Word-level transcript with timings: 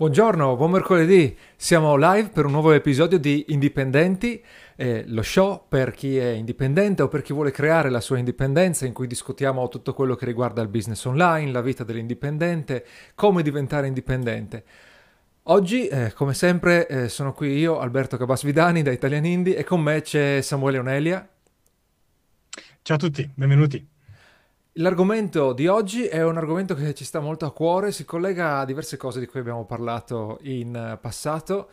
Buongiorno, 0.00 0.56
buon 0.56 0.70
mercoledì. 0.70 1.36
Siamo 1.56 1.94
live 1.96 2.30
per 2.30 2.46
un 2.46 2.52
nuovo 2.52 2.72
episodio 2.72 3.18
di 3.18 3.44
Indipendenti, 3.48 4.42
eh, 4.74 5.04
lo 5.06 5.20
show 5.20 5.66
per 5.68 5.92
chi 5.92 6.16
è 6.16 6.30
indipendente 6.30 7.02
o 7.02 7.08
per 7.08 7.20
chi 7.20 7.34
vuole 7.34 7.50
creare 7.50 7.90
la 7.90 8.00
sua 8.00 8.16
indipendenza, 8.16 8.86
in 8.86 8.94
cui 8.94 9.06
discutiamo 9.06 9.68
tutto 9.68 9.92
quello 9.92 10.14
che 10.14 10.24
riguarda 10.24 10.62
il 10.62 10.68
business 10.68 11.04
online, 11.04 11.52
la 11.52 11.60
vita 11.60 11.84
dell'indipendente, 11.84 12.86
come 13.14 13.42
diventare 13.42 13.88
indipendente. 13.88 14.64
Oggi, 15.42 15.86
eh, 15.86 16.14
come 16.14 16.32
sempre, 16.32 16.88
eh, 16.88 17.08
sono 17.10 17.34
qui 17.34 17.58
io, 17.58 17.78
Alberto 17.78 18.16
Cabasvidani 18.16 18.80
da 18.80 18.92
Italian 18.92 19.26
Indie, 19.26 19.56
e 19.56 19.64
con 19.64 19.82
me 19.82 20.00
c'è 20.00 20.40
Samuele 20.40 20.78
Onelia. 20.78 21.28
Ciao 22.80 22.96
a 22.96 22.98
tutti, 22.98 23.30
benvenuti. 23.34 23.89
L'argomento 24.74 25.52
di 25.52 25.66
oggi 25.66 26.04
è 26.04 26.22
un 26.22 26.36
argomento 26.36 26.76
che 26.76 26.94
ci 26.94 27.04
sta 27.04 27.18
molto 27.18 27.44
a 27.44 27.52
cuore, 27.52 27.90
si 27.90 28.04
collega 28.04 28.58
a 28.58 28.64
diverse 28.64 28.96
cose 28.96 29.18
di 29.18 29.26
cui 29.26 29.40
abbiamo 29.40 29.64
parlato 29.64 30.38
in 30.42 30.96
passato. 31.00 31.70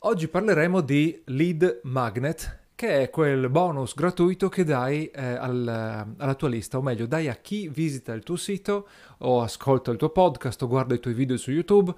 Oggi 0.00 0.26
parleremo 0.26 0.80
di 0.80 1.20
lead 1.26 1.80
magnet, 1.82 2.60
che 2.74 3.02
è 3.02 3.10
quel 3.10 3.50
bonus 3.50 3.94
gratuito 3.94 4.48
che 4.48 4.64
dai 4.64 5.08
eh, 5.08 5.22
al, 5.22 6.14
alla 6.16 6.34
tua 6.34 6.48
lista, 6.48 6.78
o 6.78 6.82
meglio, 6.82 7.06
dai 7.06 7.28
a 7.28 7.34
chi 7.34 7.68
visita 7.68 8.14
il 8.14 8.22
tuo 8.22 8.36
sito 8.36 8.88
o 9.18 9.42
ascolta 9.42 9.90
il 9.90 9.98
tuo 9.98 10.08
podcast 10.08 10.62
o 10.62 10.66
guarda 10.66 10.94
i 10.94 10.98
tuoi 10.98 11.12
video 11.12 11.36
su 11.36 11.50
YouTube 11.50 11.94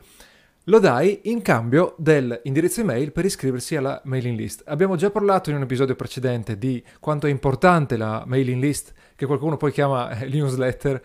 lo 0.66 0.78
dai 0.78 1.22
in 1.24 1.42
cambio 1.42 1.96
dell'indirizzo 1.98 2.82
email 2.82 3.10
per 3.10 3.24
iscriversi 3.24 3.74
alla 3.74 4.00
mailing 4.04 4.38
list. 4.38 4.62
Abbiamo 4.66 4.94
già 4.94 5.10
parlato 5.10 5.50
in 5.50 5.56
un 5.56 5.62
episodio 5.62 5.96
precedente 5.96 6.56
di 6.56 6.82
quanto 7.00 7.26
è 7.26 7.30
importante 7.30 7.96
la 7.96 8.22
mailing 8.26 8.62
list, 8.62 8.92
che 9.14 9.26
qualcuno 9.26 9.56
poi 9.56 9.72
chiama 9.72 10.10
eh, 10.10 10.28
newsletter, 10.28 11.02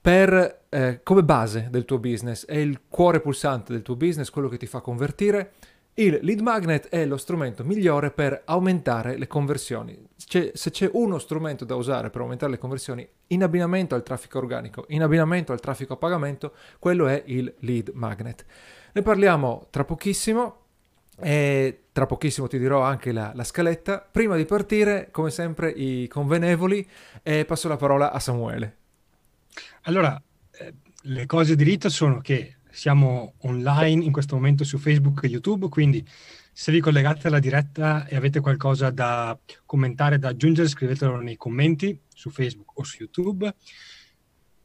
per, 0.00 0.60
eh, 0.68 1.00
come 1.02 1.24
base 1.24 1.68
del 1.70 1.84
tuo 1.84 1.98
business. 1.98 2.46
È 2.46 2.56
il 2.56 2.80
cuore 2.88 3.20
pulsante 3.20 3.72
del 3.72 3.82
tuo 3.82 3.96
business, 3.96 4.30
quello 4.30 4.48
che 4.48 4.56
ti 4.56 4.66
fa 4.66 4.80
convertire. 4.80 5.52
Il 5.94 6.20
lead 6.22 6.38
magnet 6.40 6.88
è 6.88 7.04
lo 7.04 7.16
strumento 7.16 7.64
migliore 7.64 8.12
per 8.12 8.42
aumentare 8.44 9.18
le 9.18 9.26
conversioni. 9.26 9.98
C'è, 10.16 10.52
se 10.54 10.70
c'è 10.70 10.88
uno 10.92 11.18
strumento 11.18 11.64
da 11.64 11.74
usare 11.74 12.08
per 12.08 12.20
aumentare 12.20 12.52
le 12.52 12.58
conversioni 12.58 13.06
in 13.28 13.42
abbinamento 13.42 13.96
al 13.96 14.04
traffico 14.04 14.38
organico, 14.38 14.84
in 14.88 15.02
abbinamento 15.02 15.52
al 15.52 15.58
traffico 15.58 15.94
a 15.94 15.96
pagamento, 15.96 16.52
quello 16.78 17.08
è 17.08 17.20
il 17.26 17.52
lead 17.60 17.90
magnet. 17.94 18.44
Ne 18.92 19.02
parliamo 19.02 19.66
tra 19.70 19.84
pochissimo 19.84 20.66
e 21.20 21.84
tra 21.92 22.06
pochissimo 22.06 22.46
ti 22.46 22.58
dirò 22.58 22.82
anche 22.82 23.12
la, 23.12 23.32
la, 23.34 23.44
scaletta. 23.44 23.98
Prima 24.00 24.36
di 24.36 24.44
partire, 24.44 25.08
come 25.10 25.30
sempre, 25.30 25.70
i 25.70 26.06
convenevoli 26.08 26.86
e 27.22 27.44
passo 27.44 27.68
la 27.68 27.76
parola 27.76 28.12
a 28.12 28.18
Samuele. 28.20 28.76
Allora, 29.82 30.20
eh, 30.52 30.74
le 31.02 31.26
cose 31.26 31.56
di 31.56 31.64
rito 31.64 31.88
sono 31.88 32.20
che 32.20 32.58
siamo 32.70 33.34
online 33.38 34.04
in 34.04 34.12
questo 34.12 34.36
momento 34.36 34.62
su 34.62 34.78
Facebook 34.78 35.24
e 35.24 35.28
YouTube, 35.28 35.68
quindi 35.68 36.06
se 36.52 36.70
vi 36.70 36.80
collegate 36.80 37.26
alla 37.28 37.38
diretta 37.38 38.06
e 38.06 38.16
avete 38.16 38.40
qualcosa 38.40 38.90
da 38.90 39.36
commentare, 39.64 40.18
da 40.18 40.28
aggiungere, 40.28 40.68
scrivetelo 40.68 41.16
nei 41.20 41.36
commenti 41.36 42.00
su 42.08 42.30
Facebook 42.30 42.78
o 42.78 42.84
su 42.84 42.98
YouTube. 43.00 43.52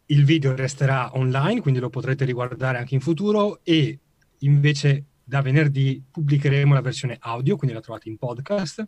Il 0.08 0.26
video 0.26 0.56
resterà 0.56 1.16
online, 1.16 1.62
quindi 1.62 1.80
lo 1.80 1.90
potrete 1.90 2.26
riguardare 2.26 2.78
anche 2.78 2.94
in 2.94 3.02
futuro 3.02 3.62
e 3.64 4.00
invece 4.40 5.06
da 5.24 5.42
venerdì 5.42 6.04
pubblicheremo 6.12 6.74
la 6.74 6.82
versione 6.82 7.18
audio, 7.20 7.56
quindi 7.56 7.76
la 7.76 7.82
trovate 7.82 8.10
in 8.10 8.18
podcast, 8.18 8.86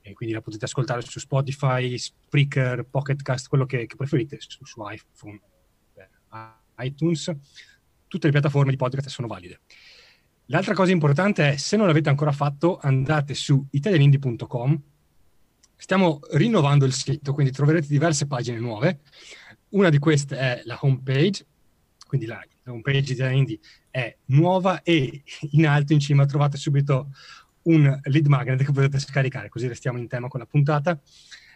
e 0.00 0.12
quindi 0.12 0.34
la 0.34 0.42
potete 0.42 0.66
ascoltare 0.66 1.00
su 1.02 1.18
Spotify, 1.18 1.96
Spreaker, 1.96 2.84
Pocketcast, 2.84 3.48
quello 3.48 3.64
che, 3.64 3.86
che 3.86 3.96
preferite, 3.96 4.36
su, 4.40 4.64
su 4.64 4.82
iPhone, 4.86 5.40
iTunes, 6.78 7.34
tutte 8.08 8.26
le 8.26 8.32
piattaforme 8.32 8.70
di 8.70 8.76
podcast 8.76 9.08
sono 9.08 9.28
valide. 9.28 9.60
L'altra 10.46 10.74
cosa 10.74 10.90
importante 10.90 11.52
è, 11.52 11.56
se 11.56 11.76
non 11.76 11.86
l'avete 11.86 12.08
ancora 12.08 12.32
fatto, 12.32 12.78
andate 12.78 13.34
su 13.34 13.64
italianindie.com, 13.70 14.82
stiamo 15.76 16.20
rinnovando 16.32 16.84
il 16.84 16.92
sito, 16.92 17.32
quindi 17.32 17.52
troverete 17.52 17.86
diverse 17.86 18.26
pagine 18.26 18.58
nuove, 18.58 19.00
una 19.70 19.88
di 19.88 19.98
queste 19.98 20.36
è 20.36 20.62
la 20.64 20.76
home 20.80 21.00
page, 21.02 21.46
quindi 22.06 22.26
la, 22.26 22.44
la 22.64 22.72
home 22.72 22.82
page 22.82 23.00
di 23.00 23.12
Italian 23.12 23.38
Indie 23.38 23.60
è 23.92 24.16
nuova 24.26 24.82
e 24.82 25.22
in 25.50 25.66
alto 25.66 25.92
in 25.92 26.00
cima 26.00 26.24
trovate 26.24 26.56
subito 26.56 27.10
un 27.64 28.00
lead 28.04 28.26
magnet 28.26 28.64
che 28.64 28.72
potete 28.72 28.98
scaricare, 28.98 29.48
così 29.48 29.68
restiamo 29.68 29.98
in 29.98 30.08
tema 30.08 30.28
con 30.28 30.40
la 30.40 30.46
puntata. 30.46 30.98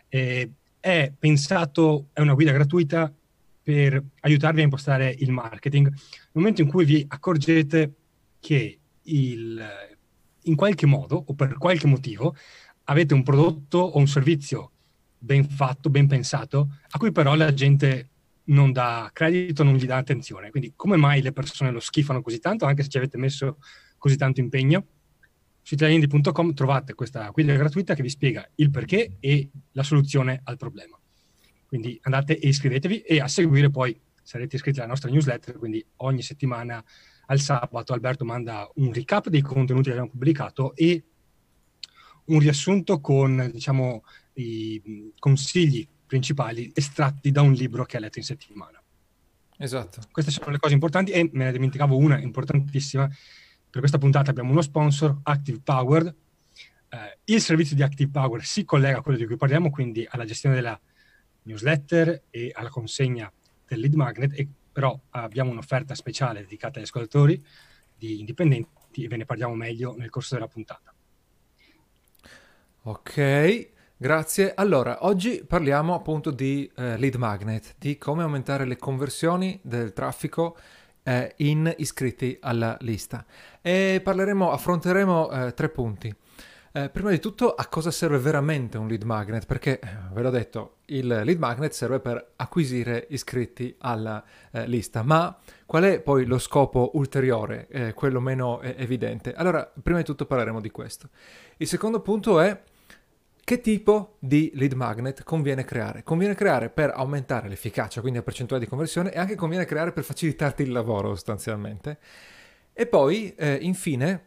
Eh, 0.08 0.50
è 0.78 1.12
pensato, 1.18 2.10
è 2.12 2.20
una 2.20 2.34
guida 2.34 2.52
gratuita 2.52 3.12
per 3.62 4.00
aiutarvi 4.20 4.60
a 4.60 4.64
impostare 4.64 5.12
il 5.18 5.32
marketing. 5.32 5.88
Nel 5.88 5.98
momento 6.32 6.62
in 6.62 6.68
cui 6.68 6.84
vi 6.84 7.04
accorgete 7.08 7.94
che 8.38 8.78
il, 9.02 9.66
in 10.42 10.54
qualche 10.54 10.86
modo 10.86 11.24
o 11.26 11.34
per 11.34 11.56
qualche 11.58 11.88
motivo 11.88 12.36
avete 12.84 13.14
un 13.14 13.22
prodotto 13.22 13.78
o 13.78 13.98
un 13.98 14.06
servizio 14.06 14.70
ben 15.18 15.48
fatto, 15.48 15.90
ben 15.90 16.06
pensato, 16.06 16.76
a 16.90 16.98
cui 16.98 17.10
però 17.10 17.34
la 17.34 17.52
gente 17.52 18.10
non 18.46 18.72
dà 18.72 19.10
credito, 19.12 19.62
non 19.62 19.74
gli 19.74 19.86
dà 19.86 19.96
attenzione. 19.96 20.50
Quindi 20.50 20.72
come 20.76 20.96
mai 20.96 21.22
le 21.22 21.32
persone 21.32 21.70
lo 21.70 21.80
schifano 21.80 22.22
così 22.22 22.38
tanto, 22.38 22.66
anche 22.66 22.82
se 22.82 22.88
ci 22.88 22.96
avete 22.98 23.16
messo 23.16 23.58
così 23.98 24.16
tanto 24.16 24.40
impegno? 24.40 24.86
Su 25.62 25.74
italianindi.com 25.74 26.54
trovate 26.54 26.94
questa 26.94 27.28
guida 27.30 27.54
gratuita 27.54 27.94
che 27.94 28.02
vi 28.02 28.08
spiega 28.08 28.48
il 28.56 28.70
perché 28.70 29.16
e 29.18 29.50
la 29.72 29.82
soluzione 29.82 30.40
al 30.44 30.56
problema. 30.56 30.96
Quindi 31.66 31.98
andate 32.02 32.38
e 32.38 32.48
iscrivetevi 32.48 33.00
e 33.00 33.20
a 33.20 33.26
seguire 33.26 33.70
poi 33.70 33.98
sarete 34.22 34.56
iscritti 34.56 34.78
alla 34.78 34.88
nostra 34.88 35.10
newsletter, 35.10 35.58
quindi 35.58 35.84
ogni 35.96 36.22
settimana 36.22 36.84
al 37.26 37.40
sabato 37.40 37.92
Alberto 37.92 38.24
manda 38.24 38.70
un 38.76 38.92
recap 38.92 39.28
dei 39.28 39.40
contenuti 39.40 39.86
che 39.86 39.90
abbiamo 39.90 40.10
pubblicato 40.10 40.74
e 40.76 41.04
un 42.26 42.38
riassunto 42.38 43.00
con 43.00 43.50
diciamo, 43.52 44.04
i 44.34 45.12
consigli 45.18 45.86
principali 46.06 46.70
estratti 46.74 47.30
da 47.30 47.42
un 47.42 47.52
libro 47.52 47.84
che 47.84 47.96
ha 47.96 48.00
letto 48.00 48.18
in 48.18 48.24
settimana. 48.24 48.80
Esatto. 49.58 50.00
Queste 50.10 50.30
sono 50.30 50.50
le 50.50 50.58
cose 50.58 50.74
importanti 50.74 51.12
e 51.12 51.28
me 51.32 51.44
ne 51.44 51.52
dimenticavo 51.52 51.96
una 51.96 52.18
importantissima. 52.20 53.06
Per 53.06 53.80
questa 53.80 53.98
puntata 53.98 54.30
abbiamo 54.30 54.50
uno 54.50 54.62
sponsor, 54.62 55.18
Active 55.22 55.60
Powered. 55.62 56.14
Eh, 56.88 57.18
il 57.24 57.40
servizio 57.40 57.74
di 57.74 57.82
Active 57.82 58.10
Power 58.10 58.44
si 58.44 58.64
collega 58.64 58.98
a 58.98 59.02
quello 59.02 59.18
di 59.18 59.26
cui 59.26 59.36
parliamo, 59.36 59.70
quindi 59.70 60.06
alla 60.08 60.24
gestione 60.24 60.54
della 60.54 60.78
newsletter 61.42 62.24
e 62.30 62.52
alla 62.54 62.68
consegna 62.68 63.32
del 63.66 63.80
lead 63.80 63.94
magnet, 63.94 64.38
e 64.38 64.48
però 64.72 64.98
abbiamo 65.10 65.50
un'offerta 65.50 65.94
speciale 65.94 66.40
dedicata 66.40 66.78
agli 66.78 66.84
ascoltatori 66.84 67.44
di 67.96 68.18
indipendenti 68.20 69.04
e 69.04 69.08
ve 69.08 69.16
ne 69.16 69.24
parliamo 69.24 69.54
meglio 69.54 69.96
nel 69.96 70.10
corso 70.10 70.34
della 70.34 70.48
puntata. 70.48 70.94
Ok, 72.82 73.72
Grazie. 73.98 74.52
Allora, 74.54 75.06
oggi 75.06 75.42
parliamo 75.42 75.94
appunto 75.94 76.30
di 76.30 76.70
eh, 76.76 76.98
lead 76.98 77.14
magnet, 77.14 77.76
di 77.78 77.96
come 77.96 78.24
aumentare 78.24 78.66
le 78.66 78.76
conversioni 78.76 79.58
del 79.62 79.94
traffico 79.94 80.54
eh, 81.02 81.32
in 81.36 81.72
iscritti 81.78 82.36
alla 82.42 82.76
lista. 82.82 83.24
E 83.62 84.02
parleremo, 84.04 84.52
affronteremo 84.52 85.30
eh, 85.30 85.54
tre 85.54 85.70
punti. 85.70 86.14
Eh, 86.72 86.90
prima 86.90 87.08
di 87.08 87.18
tutto, 87.18 87.54
a 87.54 87.66
cosa 87.68 87.90
serve 87.90 88.18
veramente 88.18 88.76
un 88.76 88.86
lead 88.86 89.02
magnet? 89.02 89.46
Perché, 89.46 89.80
eh, 89.80 89.88
ve 90.12 90.20
l'ho 90.20 90.28
detto, 90.28 90.76
il 90.84 91.06
lead 91.06 91.38
magnet 91.38 91.72
serve 91.72 91.98
per 91.98 92.32
acquisire 92.36 93.06
iscritti 93.08 93.74
alla 93.78 94.22
eh, 94.50 94.66
lista, 94.66 95.02
ma 95.04 95.34
qual 95.64 95.84
è 95.84 96.02
poi 96.02 96.26
lo 96.26 96.38
scopo 96.38 96.90
ulteriore, 96.92 97.92
quello 97.94 98.20
meno 98.20 98.60
evidente? 98.60 99.32
Allora, 99.32 99.72
prima 99.82 100.00
di 100.00 100.04
tutto 100.04 100.26
parleremo 100.26 100.60
di 100.60 100.70
questo. 100.70 101.08
Il 101.56 101.66
secondo 101.66 102.00
punto 102.00 102.40
è 102.40 102.60
che 103.46 103.60
tipo 103.60 104.16
di 104.18 104.50
lead 104.54 104.72
magnet 104.72 105.22
conviene 105.22 105.62
creare? 105.62 106.02
Conviene 106.02 106.34
creare 106.34 106.68
per 106.68 106.90
aumentare 106.92 107.48
l'efficacia, 107.48 108.00
quindi 108.00 108.18
la 108.18 108.24
percentuale 108.24 108.64
di 108.64 108.68
conversione, 108.68 109.12
e 109.12 109.20
anche 109.20 109.36
conviene 109.36 109.64
creare 109.64 109.92
per 109.92 110.02
facilitarti 110.02 110.64
il 110.64 110.72
lavoro 110.72 111.10
sostanzialmente. 111.10 111.98
E 112.72 112.86
poi, 112.86 113.32
eh, 113.36 113.54
infine, 113.60 114.24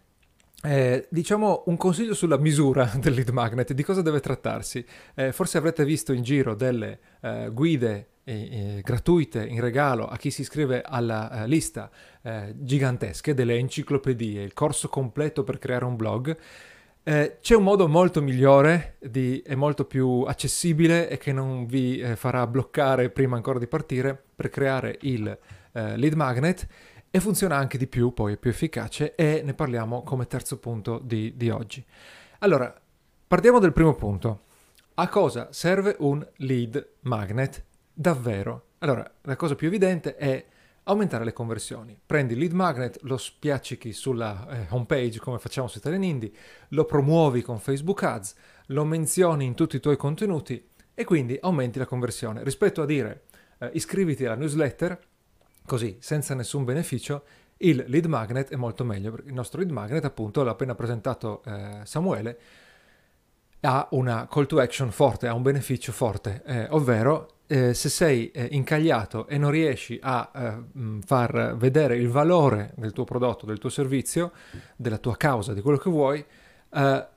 eh, 0.64 1.06
diciamo 1.10 1.64
un 1.66 1.76
consiglio 1.76 2.14
sulla 2.14 2.38
misura 2.38 2.86
del 2.96 3.14
lead 3.14 3.28
magnet, 3.32 3.74
di 3.74 3.84
cosa 3.84 4.02
deve 4.02 4.22
trattarsi. 4.22 4.86
Eh, 5.16 5.34
forse 5.34 5.58
avrete 5.58 5.84
visto 5.84 6.14
in 6.14 6.24
giro 6.24 6.56
delle 6.56 7.00
eh, 7.20 7.50
guide 7.52 8.08
eh, 8.24 8.80
gratuite 8.82 9.46
in 9.46 9.60
regalo 9.60 10.08
a 10.08 10.16
chi 10.16 10.32
si 10.32 10.42
iscrive 10.42 10.82
alla 10.82 11.44
eh, 11.44 11.48
lista 11.48 11.90
eh, 12.22 12.54
gigantesche, 12.56 13.34
delle 13.34 13.58
enciclopedie, 13.58 14.44
il 14.44 14.54
corso 14.54 14.88
completo 14.88 15.44
per 15.44 15.58
creare 15.58 15.84
un 15.84 15.98
blog. 15.98 16.38
Eh, 17.10 17.38
c'è 17.42 17.56
un 17.56 17.64
modo 17.64 17.88
molto 17.88 18.22
migliore 18.22 18.98
di, 19.00 19.42
e 19.42 19.56
molto 19.56 19.86
più 19.86 20.26
accessibile 20.28 21.10
e 21.10 21.18
che 21.18 21.34
non 21.34 21.66
vi 21.66 22.00
eh, 22.00 22.16
farà 22.16 22.46
bloccare 22.46 23.10
prima 23.10 23.36
ancora 23.36 23.58
di 23.58 23.66
partire 23.66 24.16
per 24.36 24.50
creare 24.50 24.96
il 25.02 25.28
eh, 25.28 25.98
lead 25.98 26.14
magnet 26.14 26.68
e 27.10 27.20
funziona 27.20 27.56
anche 27.56 27.80
di 27.80 27.88
più, 27.88 28.14
poi 28.14 28.34
è 28.34 28.38
più 28.38 28.52
efficace 28.52 29.16
e 29.16 29.42
ne 29.44 29.56
parliamo 29.56 30.04
come 30.04 30.28
terzo 30.28 30.60
punto 30.60 31.02
di, 31.04 31.34
di 31.36 31.50
oggi. 31.50 31.84
Allora, 32.42 32.72
partiamo 33.28 33.58
dal 33.58 33.74
primo 33.74 33.96
punto. 33.96 34.42
A 34.94 35.08
cosa 35.08 35.48
serve 35.52 35.96
un 36.02 36.24
lead 36.36 36.90
magnet 37.00 37.64
davvero? 37.92 38.66
Allora, 38.78 39.12
la 39.22 39.36
cosa 39.36 39.56
più 39.56 39.66
evidente 39.66 40.16
è 40.16 40.46
aumentare 40.90 41.24
le 41.24 41.34
conversioni. 41.34 42.00
Prendi 42.04 42.34
il 42.34 42.40
lead 42.40 42.52
magnet, 42.52 43.00
lo 43.04 43.18
spiaccichi 43.18 43.94
sulla 43.94 44.48
eh, 44.50 44.66
homepage 44.70 45.20
come 45.20 45.38
facciamo 45.38 45.68
su 45.68 45.78
Italian 45.78 46.04
Indie, 46.04 46.32
lo 46.70 46.86
promuovi 46.86 47.42
con 47.42 47.60
Facebook 47.60 48.04
Ads, 48.04 48.36
lo 48.68 48.84
menzioni 48.86 49.46
in 49.46 49.56
tutti 49.56 49.76
i 49.76 49.80
tuoi 49.80 49.98
contenuti 49.98 50.68
e 50.94 51.04
quindi 51.04 51.38
aumenti 51.42 51.80
la 51.80 51.86
conversione. 51.86 52.44
Rispetto 52.44 52.82
a 52.82 52.86
dire 52.86 53.24
eh, 53.60 53.70
iscriviti 53.74 54.26
alla 54.26 54.36
newsletter, 54.36 55.00
così 55.66 55.98
senza 56.00 56.34
nessun 56.34 56.66
beneficio, 56.66 57.24
il 57.58 57.86
lead 57.88 58.06
magnet 58.06 58.50
è 58.50 58.56
molto 58.56 58.84
meglio. 58.84 59.16
Il 59.26 59.34
nostro 59.34 59.60
lead 59.60 59.72
magnet, 59.72 60.04
appunto, 60.06 60.44
l'ha 60.44 60.52
appena 60.52 60.76
presentato 60.76 61.44
eh, 61.46 61.82
Samuele, 61.84 62.40
ha 63.62 63.88
una 63.92 64.28
call 64.30 64.46
to 64.46 64.60
action 64.60 64.92
forte, 64.92 65.28
ha 65.28 65.34
un 65.34 65.42
beneficio 65.42 65.92
forte, 65.92 66.42
eh, 66.46 66.68
ovvero 66.70 67.39
eh, 67.52 67.74
se 67.74 67.90
sei 67.90 68.30
eh, 68.30 68.48
incagliato 68.52 69.26
e 69.28 69.40
non 69.40 69.50
riesci 69.50 69.98
a 70.00 70.32
eh, 70.36 71.00
far 71.04 71.56
vedere 71.58 71.98
il 71.98 72.08
valore 72.08 72.74
del 72.76 72.94
tuo 72.94 73.06
prodotto, 73.06 73.48
del 73.48 73.58
tuo 73.58 73.70
servizio, 73.70 74.34
della 74.76 75.00
tua 75.00 75.18
causa, 75.18 75.54
di 75.54 75.62
quello 75.62 75.80
che 75.80 75.90
vuoi, 75.90 76.24
eh, 76.72 77.08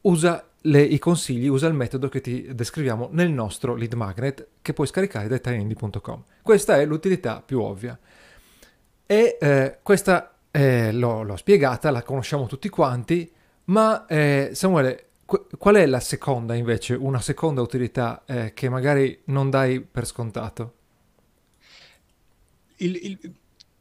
usa 0.00 0.46
le, 0.62 0.80
i 0.80 0.98
consigli, 0.98 1.48
usa 1.48 1.66
il 1.66 1.74
metodo 1.74 2.08
che 2.08 2.22
ti 2.22 2.54
descriviamo 2.54 3.10
nel 3.12 3.30
nostro 3.30 3.74
lead 3.74 3.92
magnet 3.92 4.46
che 4.62 4.72
puoi 4.72 4.86
scaricare 4.86 5.28
da 5.28 5.36
tinyindie.com. 5.36 6.24
Questa 6.40 6.78
è 6.78 6.86
l'utilità 6.86 7.42
più 7.44 7.60
ovvia. 7.60 7.98
E 9.04 9.36
eh, 9.38 9.78
questa 9.82 10.28
l'ho, 10.54 11.22
l'ho, 11.22 11.36
spiegata, 11.36 11.90
la 11.90 12.02
conosciamo 12.02 12.46
tutti 12.46 12.70
quanti, 12.70 13.30
ma 13.64 14.06
Samuele, 14.52 15.06
qual 15.58 15.76
è 15.76 15.86
la 15.86 16.00
seconda 16.00 16.54
invece, 16.54 16.94
una 16.94 17.20
seconda 17.20 17.60
utilità 17.60 18.24
eh, 18.26 18.52
che 18.54 18.68
magari 18.68 19.20
non 19.26 19.50
dai 19.50 19.80
per 19.80 20.06
scontato? 20.06 20.74
Il, 22.76 22.96
il, 22.96 23.34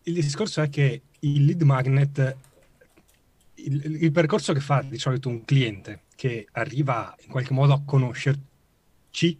il 0.03 0.13
discorso 0.13 0.62
è 0.62 0.69
che 0.69 1.01
il 1.19 1.45
lead 1.45 1.62
magnet, 1.62 2.38
il, 3.56 4.03
il 4.03 4.12
percorso 4.12 4.53
che 4.53 4.59
fa 4.59 4.81
di 4.81 4.98
solito 4.98 5.30
un 5.30 5.44
cliente, 5.44 6.03
che 6.15 6.48
arriva 6.53 7.15
in 7.21 7.30
qualche 7.30 7.53
modo 7.53 7.74
a 7.74 7.81
conoscerci, 7.83 9.39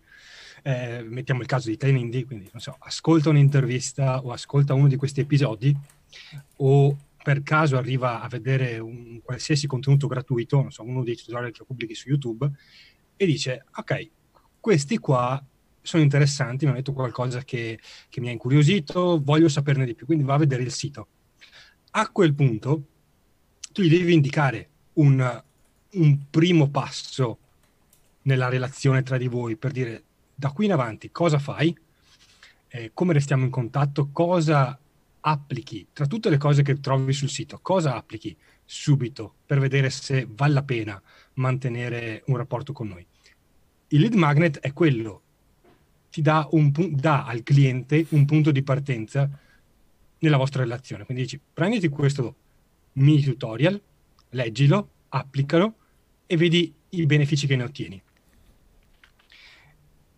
eh, 0.64 1.04
mettiamo 1.04 1.42
il 1.42 1.48
caso 1.48 1.70
di 1.70 1.78
Ten 1.78 1.98
Indie, 1.98 2.26
quindi 2.26 2.50
so, 2.58 2.76
ascolta 2.80 3.30
un'intervista 3.30 4.24
o 4.24 4.32
ascolta 4.32 4.74
uno 4.74 4.88
di 4.88 4.96
questi 4.96 5.22
episodi 5.22 5.76
o 6.58 6.98
per 7.24 7.44
caso 7.44 7.78
arriva 7.78 8.22
a 8.22 8.28
vedere 8.28 8.80
un 8.80 9.22
qualsiasi 9.22 9.68
contenuto 9.68 10.08
gratuito, 10.08 10.62
non 10.62 10.72
so, 10.72 10.84
uno 10.84 11.04
dei 11.04 11.16
tutorial 11.16 11.52
che 11.52 11.64
pubblichi 11.64 11.96
su 11.96 12.10
YouTube 12.10 12.50
e 13.16 13.26
dice, 13.26 13.66
ok, 13.76 14.10
questi 14.60 14.98
qua 14.98 15.44
sono 15.82 16.04
interessanti, 16.04 16.66
mi 16.66 16.72
hanno 16.72 16.80
detto 16.80 16.94
qualcosa 16.94 17.44
che, 17.44 17.80
che 18.10 18.22
mi 18.22 18.30
ha 18.30 18.32
incuriosito, 18.32 19.20
voglio 19.24 19.50
saperne 19.50 19.86
di 19.86 19.96
più, 19.96 20.06
quindi 20.06 20.24
va 20.24 20.36
a 20.36 20.40
vedere 20.40 20.64
il 20.64 20.72
sito. 20.72 21.08
A 21.92 22.10
quel 22.10 22.34
punto 22.34 22.84
tu 23.72 23.82
gli 23.82 23.90
devi 23.90 24.14
indicare 24.14 24.70
un 24.94 25.44
un 25.94 26.30
primo 26.30 26.70
passo 26.70 27.38
nella 28.24 28.50
relazione 28.50 29.04
tra 29.04 29.18
di 29.18 29.28
voi 29.28 29.58
per 29.58 29.72
dire 29.72 30.04
da 30.36 30.52
qui 30.52 30.66
in 30.66 30.72
avanti 30.72 31.12
cosa 31.12 31.40
fai, 31.40 31.76
eh, 32.68 32.92
come 32.94 33.14
restiamo 33.14 33.44
in 33.44 33.50
contatto, 33.50 34.10
cosa 34.12 34.80
applichi 35.22 35.88
tra 35.94 36.06
tutte 36.06 36.30
le 36.30 36.38
cose 36.38 36.64
che 36.64 36.80
trovi 36.80 37.14
sul 37.14 37.30
sito, 37.30 37.60
cosa 37.62 37.96
applichi 37.96 38.36
subito 38.66 39.36
per 39.46 39.60
vedere 39.60 39.90
se 39.90 40.28
vale 40.30 40.54
la 40.54 40.64
pena 40.64 41.02
mantenere 41.34 42.24
un 42.28 42.38
rapporto 42.38 42.74
con 42.74 42.88
noi. 42.88 43.06
Il 43.90 44.02
lead 44.02 44.14
magnet 44.14 44.60
è 44.60 44.72
quello, 44.74 45.22
ti 46.10 46.22
dà, 46.22 46.48
un, 46.52 46.72
dà 46.92 47.26
al 47.26 47.44
cliente 47.44 48.06
un 48.10 48.26
punto 48.26 48.52
di 48.52 48.64
partenza 48.64 49.30
nella 50.20 50.38
vostra 50.38 50.62
relazione. 50.62 51.06
Quindi 51.06 51.24
dici, 51.24 51.40
prenditi 51.54 51.90
questo 51.90 52.36
mini 52.94 53.22
tutorial, 53.22 53.80
leggilo, 54.30 54.90
applicalo 55.10 55.76
e 56.26 56.38
vedi 56.38 56.74
i 56.90 57.06
benefici 57.06 57.48
che 57.48 57.56
ne 57.56 57.64
ottieni. 57.64 58.02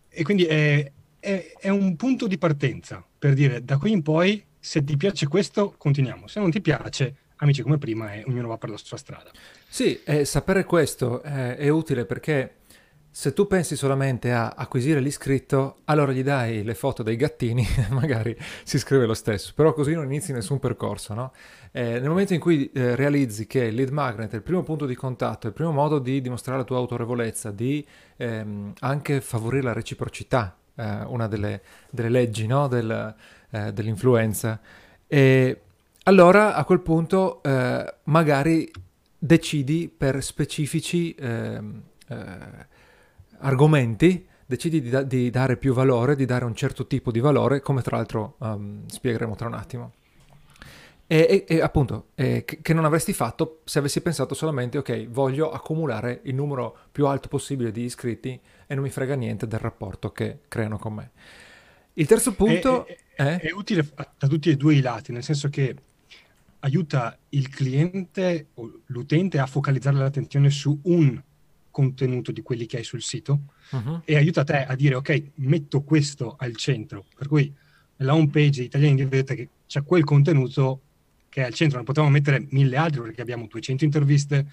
E 0.08 0.22
quindi 0.22 0.44
è, 0.44 0.92
è, 1.18 1.52
è, 1.58 1.68
un 1.68 1.96
punto 1.96 2.28
di 2.28 2.38
partenza 2.38 3.04
per 3.18 3.34
dire 3.34 3.64
da 3.64 3.78
qui 3.78 3.90
in 3.90 4.02
poi 4.02 4.44
se 4.64 4.82
ti 4.82 4.96
piace 4.96 5.28
questo 5.28 5.74
continuiamo, 5.76 6.26
se 6.26 6.40
non 6.40 6.50
ti 6.50 6.62
piace 6.62 7.16
amici 7.36 7.60
come 7.60 7.76
prima 7.76 8.14
e 8.14 8.24
ognuno 8.26 8.48
va 8.48 8.56
per 8.56 8.70
la 8.70 8.78
sua 8.78 8.96
strada. 8.96 9.30
Sì, 9.68 10.00
eh, 10.04 10.24
sapere 10.24 10.64
questo 10.64 11.20
è, 11.20 11.56
è 11.56 11.68
utile 11.68 12.06
perché 12.06 12.62
se 13.10 13.34
tu 13.34 13.46
pensi 13.46 13.76
solamente 13.76 14.32
a 14.32 14.54
acquisire 14.56 15.00
l'iscritto, 15.00 15.80
allora 15.84 16.12
gli 16.12 16.22
dai 16.22 16.64
le 16.64 16.74
foto 16.74 17.02
dei 17.02 17.16
gattini, 17.16 17.64
magari 17.90 18.34
si 18.62 18.76
iscrive 18.76 19.04
lo 19.04 19.12
stesso, 19.12 19.52
però 19.54 19.74
così 19.74 19.92
non 19.92 20.06
inizi 20.06 20.32
nessun 20.32 20.58
percorso, 20.58 21.12
no? 21.12 21.32
Eh, 21.70 22.00
nel 22.00 22.08
momento 22.08 22.32
in 22.32 22.40
cui 22.40 22.72
eh, 22.72 22.96
realizzi 22.96 23.46
che 23.46 23.64
il 23.64 23.74
lead 23.74 23.90
magnet 23.90 24.32
è 24.32 24.36
il 24.36 24.42
primo 24.42 24.62
punto 24.62 24.86
di 24.86 24.94
contatto, 24.94 25.46
il 25.46 25.52
primo 25.52 25.72
modo 25.72 25.98
di 25.98 26.22
dimostrare 26.22 26.60
la 26.60 26.64
tua 26.64 26.78
autorevolezza, 26.78 27.50
di 27.50 27.86
ehm, 28.16 28.72
anche 28.80 29.20
favorire 29.20 29.62
la 29.62 29.72
reciprocità, 29.74 30.56
eh, 30.74 31.04
una 31.04 31.28
delle, 31.28 31.60
delle 31.90 32.08
leggi 32.08 32.46
no? 32.46 32.66
Del, 32.66 33.14
eh, 33.54 33.72
dell'influenza, 33.72 34.60
e 35.06 35.60
allora 36.04 36.54
a 36.54 36.64
quel 36.64 36.80
punto 36.80 37.40
eh, 37.42 37.94
magari 38.04 38.68
decidi 39.16 39.88
per 39.88 40.22
specifici 40.22 41.14
ehm, 41.14 41.82
eh, 42.08 42.66
argomenti 43.38 44.26
decidi 44.44 44.82
di, 44.82 44.90
da- 44.90 45.02
di, 45.02 45.30
dare 45.30 45.56
più 45.56 45.72
valore, 45.72 46.16
di 46.16 46.26
dare 46.26 46.44
un 46.44 46.54
certo 46.54 46.86
tipo 46.86 47.12
di 47.12 47.20
valore, 47.20 47.60
come 47.60 47.80
tra 47.80 47.96
l'altro 47.96 48.34
um, 48.38 48.86
spiegheremo 48.86 49.34
tra 49.36 49.46
un 49.46 49.54
attimo. 49.54 49.92
E, 51.06 51.44
e, 51.46 51.56
e 51.56 51.60
appunto, 51.60 52.08
eh, 52.14 52.44
che, 52.44 52.58
che 52.60 52.74
non 52.74 52.84
avresti 52.84 53.12
fatto 53.12 53.60
se 53.64 53.78
avessi 53.78 54.00
pensato 54.00 54.34
solamente, 54.34 54.78
ok, 54.78 55.08
voglio 55.08 55.50
accumulare 55.50 56.20
il 56.24 56.34
numero 56.34 56.76
più 56.92 57.06
alto 57.06 57.28
possibile 57.28 57.70
di 57.70 57.84
iscritti 57.84 58.38
e 58.66 58.74
non 58.74 58.82
mi 58.82 58.90
frega 58.90 59.14
niente 59.14 59.46
del 59.46 59.60
rapporto 59.60 60.12
che 60.12 60.40
creano 60.48 60.78
con 60.78 60.94
me. 60.94 61.10
Il 61.94 62.06
terzo 62.06 62.34
punto 62.34 62.86
è, 62.86 62.96
è, 63.14 63.38
è 63.40 63.52
utile 63.52 63.86
da 64.18 64.28
tutti 64.28 64.50
e 64.50 64.56
due 64.56 64.74
i 64.74 64.80
lati, 64.80 65.12
nel 65.12 65.22
senso 65.22 65.48
che 65.48 65.76
aiuta 66.60 67.16
il 67.30 67.48
cliente 67.48 68.48
o 68.54 68.80
l'utente 68.86 69.38
a 69.38 69.46
focalizzare 69.46 69.96
l'attenzione 69.96 70.50
su 70.50 70.78
un 70.84 71.22
contenuto 71.70 72.32
di 72.32 72.40
quelli 72.42 72.66
che 72.66 72.78
hai 72.78 72.84
sul 72.84 73.02
sito 73.02 73.40
uh-huh. 73.70 74.02
e 74.04 74.16
aiuta 74.16 74.44
te 74.44 74.64
a 74.64 74.74
dire 74.74 74.94
ok, 74.94 75.30
metto 75.36 75.82
questo 75.82 76.36
al 76.38 76.56
centro. 76.56 77.04
Per 77.16 77.26
cui 77.26 77.52
nella 77.96 78.14
home 78.14 78.28
page 78.28 78.60
di 78.60 78.66
Italiani 78.66 79.04
vedete 79.04 79.34
che 79.34 79.48
c'è 79.66 79.82
quel 79.82 80.04
contenuto 80.04 80.80
che 81.28 81.42
è 81.42 81.44
al 81.44 81.52
centro, 81.52 81.76
non 81.76 81.84
potevamo 81.84 82.12
mettere 82.12 82.46
mille 82.50 82.76
altri 82.76 83.00
perché 83.00 83.20
abbiamo 83.20 83.46
200 83.48 83.84
interviste, 83.84 84.46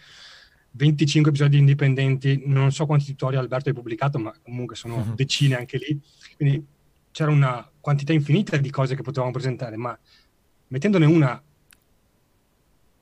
25 0.72 1.30
episodi 1.30 1.58
indipendenti, 1.60 2.42
non 2.46 2.72
so 2.72 2.86
quanti 2.86 3.06
tutorial 3.06 3.44
Alberto 3.44 3.70
hai 3.70 3.76
pubblicato, 3.76 4.18
ma 4.18 4.34
comunque 4.42 4.76
sono 4.76 4.96
uh-huh. 4.96 5.14
decine 5.14 5.56
anche 5.56 5.78
lì. 5.78 6.00
Quindi 6.36 6.66
c'era 7.12 7.32
una 7.32 7.70
quantità 7.80 8.14
infinita 8.14 8.58
di 8.58 8.70
cose 8.70 8.96
che 8.96 9.04
potevamo 9.04 9.32
presentare, 9.32 9.76
ma 9.76 9.98
mettendone 10.68 11.06
una 11.06 11.42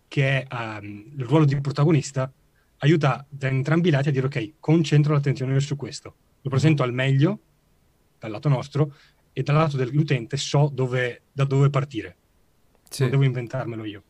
che 0.07 0.43
è 0.43 0.79
um, 0.81 1.13
il 1.17 1.25
ruolo 1.25 1.45
di 1.45 1.59
protagonista, 1.61 2.31
aiuta 2.79 3.25
da 3.29 3.47
entrambi 3.47 3.89
i 3.89 3.91
lati 3.91 4.09
a 4.09 4.11
dire 4.11 4.25
ok, 4.25 4.53
concentro 4.59 5.13
l'attenzione 5.13 5.59
su 5.59 5.75
questo, 5.75 6.15
lo 6.41 6.49
presento 6.49 6.83
al 6.83 6.93
meglio 6.93 7.39
dal 8.17 8.31
lato 8.31 8.49
nostro 8.49 8.95
e 9.31 9.43
dal 9.43 9.55
lato 9.55 9.77
dell'utente 9.77 10.35
so 10.35 10.69
dove, 10.73 11.23
da 11.31 11.45
dove 11.45 11.69
partire, 11.69 12.17
sì. 12.89 13.03
non 13.03 13.11
devo 13.11 13.23
inventarmelo 13.23 13.85
io. 13.85 14.03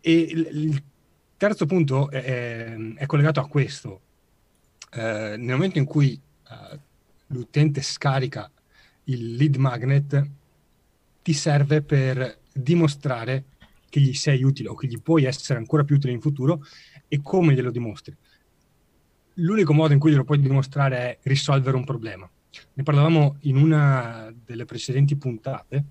E 0.00 0.12
il, 0.12 0.48
il 0.50 0.82
terzo 1.36 1.66
punto 1.66 2.10
è, 2.10 2.22
è, 2.22 2.76
è, 2.94 3.06
collegato 3.06 3.40
a 3.40 3.48
questo. 3.48 4.00
Eh, 4.92 5.34
nel 5.36 5.54
momento 5.54 5.78
in 5.78 5.84
cui 5.84 6.12
eh, 6.12 6.80
l'utente 7.26 7.82
scarica 7.82 8.50
il 9.08 9.34
lead 9.34 9.56
magnet, 9.56 10.26
ti 11.22 11.32
serve 11.32 11.82
per 11.82 12.38
dimostrare 12.52 13.44
che 13.88 14.00
gli 14.00 14.12
sei 14.12 14.42
utile 14.42 14.68
o 14.68 14.74
che 14.74 14.86
gli 14.86 15.00
puoi 15.00 15.24
essere 15.24 15.58
ancora 15.58 15.84
più 15.84 15.96
utile 15.96 16.12
in 16.12 16.20
futuro 16.20 16.62
e 17.06 17.20
come 17.22 17.54
glielo 17.54 17.70
dimostri. 17.70 18.16
L'unico 19.34 19.72
modo 19.72 19.92
in 19.92 19.98
cui 19.98 20.10
glielo 20.10 20.24
puoi 20.24 20.40
dimostrare 20.40 20.96
è 20.96 21.18
risolvere 21.22 21.76
un 21.76 21.84
problema. 21.84 22.28
Ne 22.74 22.82
parlavamo 22.82 23.36
in 23.42 23.56
una 23.56 24.32
delle 24.44 24.64
precedenti 24.64 25.16
puntate. 25.16 25.84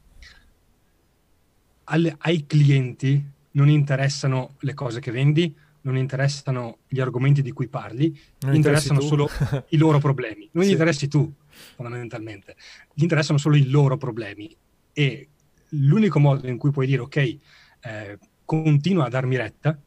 Alle, 1.85 2.15
ai 2.19 2.45
clienti 2.45 3.23
non 3.51 3.69
interessano 3.69 4.55
le 4.59 4.73
cose 4.73 4.99
che 4.99 5.11
vendi, 5.11 5.55
non 5.81 5.95
interessano 5.95 6.79
gli 6.87 6.99
argomenti 6.99 7.41
di 7.41 7.51
cui 7.51 7.69
parli, 7.69 8.19
non 8.39 8.55
interessano 8.55 8.99
solo 8.99 9.29
i 9.69 9.77
loro 9.77 9.99
problemi. 9.99 10.49
Non 10.51 10.63
sì. 10.63 10.69
gli 10.69 10.73
interessi 10.73 11.07
tu, 11.07 11.33
fondamentalmente. 11.75 12.55
Gli 12.93 13.03
interessano 13.03 13.37
solo 13.37 13.55
i 13.55 13.69
loro 13.69 13.97
problemi. 13.97 14.55
E 14.93 15.29
l'unico 15.69 16.19
modo 16.19 16.47
in 16.47 16.57
cui 16.57 16.71
puoi 16.71 16.87
dire, 16.87 17.01
ok, 17.01 17.37
eh, 17.81 18.19
continua 18.45 19.05
a 19.05 19.09
darmi 19.09 19.37
retta, 19.37 19.79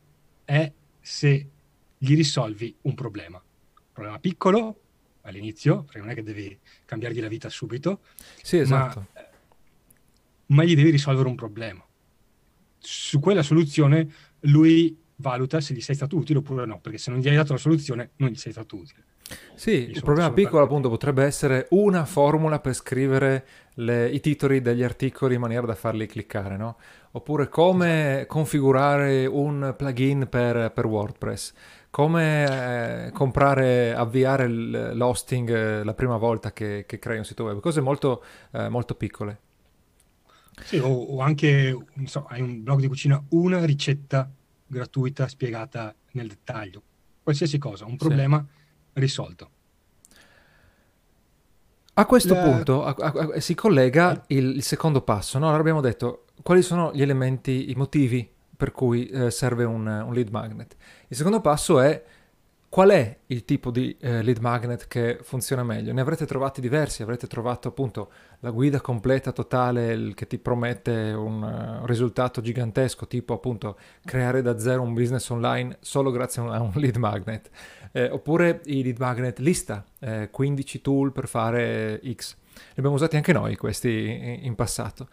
è 0.45 0.73
se 1.01 1.49
gli 1.97 2.15
risolvi 2.15 2.75
un 2.83 2.95
problema. 2.95 3.39
Un 3.39 3.93
problema 3.93 4.19
piccolo 4.19 4.81
all'inizio, 5.23 5.83
perché 5.85 5.99
non 5.99 6.11
è 6.11 6.15
che 6.15 6.23
devi 6.23 6.59
cambiargli 6.85 7.21
la 7.21 7.29
vita 7.29 7.49
subito. 7.49 8.01
Sì, 8.43 8.59
esatto. 8.59 9.07
Ma, 9.15 9.29
ma 10.47 10.65
gli 10.65 10.75
devi 10.75 10.91
risolvere 10.91 11.29
un 11.29 11.35
problema. 11.35 11.85
Su 12.79 13.21
quella 13.21 13.43
soluzione 13.43 14.13
lui 14.41 14.97
valuta 15.17 15.61
se 15.61 15.75
gli 15.75 15.81
sei 15.81 15.95
stato 15.95 16.17
utile 16.17 16.39
oppure 16.39 16.65
no, 16.65 16.81
perché 16.81 16.99
se 16.99 17.11
non 17.11 17.21
gli 17.21 17.29
hai 17.29 17.37
dato 17.37 17.53
la 17.53 17.59
soluzione 17.59 18.13
non 18.17 18.31
gli 18.31 18.37
sei 18.37 18.53
stato 18.53 18.77
utile. 18.77 19.05
Sì, 19.55 19.91
il 19.91 20.03
problema 20.03 20.33
piccolo 20.33 20.65
appunto 20.65 20.89
potrebbe 20.89 21.25
essere 21.25 21.67
una 21.71 22.05
formula 22.05 22.61
per 22.61 22.75
scrivere 22.75 23.47
le, 23.75 24.09
i 24.09 24.21
titoli 24.21 24.61
degli 24.61 24.83
articoli 24.83 25.35
in 25.35 25.41
maniera 25.41 25.67
da 25.67 25.75
farli 25.75 26.07
cliccare, 26.07 26.57
no? 26.57 26.77
Oppure 27.13 27.49
come 27.49 28.25
configurare 28.27 29.27
un 29.27 29.75
plugin 29.77 30.29
per, 30.29 30.73
per 30.73 30.87
WordPress, 30.87 31.53
come 31.91 33.07
eh, 33.07 33.11
comprare, 33.11 33.95
avviare 33.95 34.49
l'hosting 34.49 35.51
eh, 35.51 35.85
la 35.85 35.95
prima 35.95 36.17
volta 36.17 36.53
che, 36.53 36.85
che, 36.87 36.99
crei 36.99 37.19
un 37.19 37.25
sito 37.25 37.45
web, 37.45 37.61
cose 37.61 37.81
molto, 37.81 38.25
eh, 38.53 38.69
molto 38.69 38.95
piccole. 38.95 39.41
Sì, 40.63 40.79
o, 40.79 40.89
o 40.89 41.21
anche, 41.21 41.77
so, 42.05 42.27
hai 42.29 42.41
un 42.41 42.63
blog 42.63 42.81
di 42.81 42.89
cucina, 42.89 43.23
una 43.31 43.65
ricetta 43.65 44.31
gratuita 44.67 45.27
spiegata 45.27 45.95
nel 46.13 46.29
dettaglio. 46.29 46.83
Qualsiasi 47.23 47.59
cosa, 47.59 47.85
un 47.87 47.97
problema 47.97 48.39
sì. 48.39 48.60
Risolto. 48.95 49.51
A 51.95 52.07
questo 52.07 52.35
La... 52.35 52.43
punto 52.43 52.85
a, 52.85 52.95
a, 52.99 53.29
a, 53.35 53.41
si 53.41 53.55
collega 53.55 54.25
eh. 54.27 54.37
il, 54.37 54.57
il, 54.57 54.63
secondo 54.63 55.03
passo. 55.03 55.39
No? 55.39 55.47
Allora 55.47 55.61
abbiamo 55.61 55.81
detto 55.81 56.25
quali 56.43 56.63
sono 56.63 56.93
gli 56.95 57.03
elementi, 57.03 57.71
i 57.71 57.75
motivi 57.75 58.29
per 58.57 58.73
cui 58.73 59.07
eh, 59.07 59.31
serve 59.31 59.65
un, 59.65 59.87
un 59.87 60.13
lead 60.13 60.29
magnet. 60.31 60.77
Il 61.09 61.17
secondo 61.17 61.41
passo 61.41 61.81
è 61.81 62.03
Qual 62.71 62.91
è 62.91 63.19
il 63.27 63.45
tipo 63.45 63.73
di 63.73 63.97
eh, 63.99 64.23
lead 64.23 64.39
magnet 64.39 64.87
che 64.87 65.19
funziona 65.23 65.65
meglio? 65.65 65.93
Ne 65.93 66.03
avrete 66.03 66.25
trovati 66.25 66.61
diversi, 66.61 67.03
avrete 67.03 67.27
trovato 67.27 67.67
appunto 67.67 68.13
la 68.39 68.51
guida 68.51 68.81
completa, 68.81 69.33
totale, 69.33 70.15
che 70.15 70.29
ti 70.29 70.39
promette 70.39 71.11
un 71.11 71.43
uh, 71.43 71.85
risultato 71.87 72.41
gigantesco, 72.41 73.09
tipo 73.09 73.35
appunto 73.35 73.77
creare 74.05 74.41
da 74.41 74.57
zero 74.61 74.83
un 74.83 74.95
business 74.95 75.29
online 75.31 75.79
solo 75.81 76.13
grazie 76.13 76.43
a 76.43 76.45
un, 76.45 76.53
a 76.53 76.61
un 76.61 76.71
lead 76.77 76.95
magnet, 76.95 77.51
eh, 77.91 78.09
oppure 78.09 78.61
i 78.67 78.85
lead 78.85 78.99
magnet 79.01 79.41
lista, 79.41 79.85
eh, 79.99 80.29
15 80.31 80.81
tool 80.81 81.11
per 81.11 81.27
fare 81.27 82.01
X. 82.15 82.37
Li 82.55 82.75
abbiamo 82.77 82.95
usati 82.95 83.17
anche 83.17 83.33
noi 83.33 83.57
questi 83.57 83.89
in, 83.89 84.45
in 84.45 84.55
passato. 84.55 85.09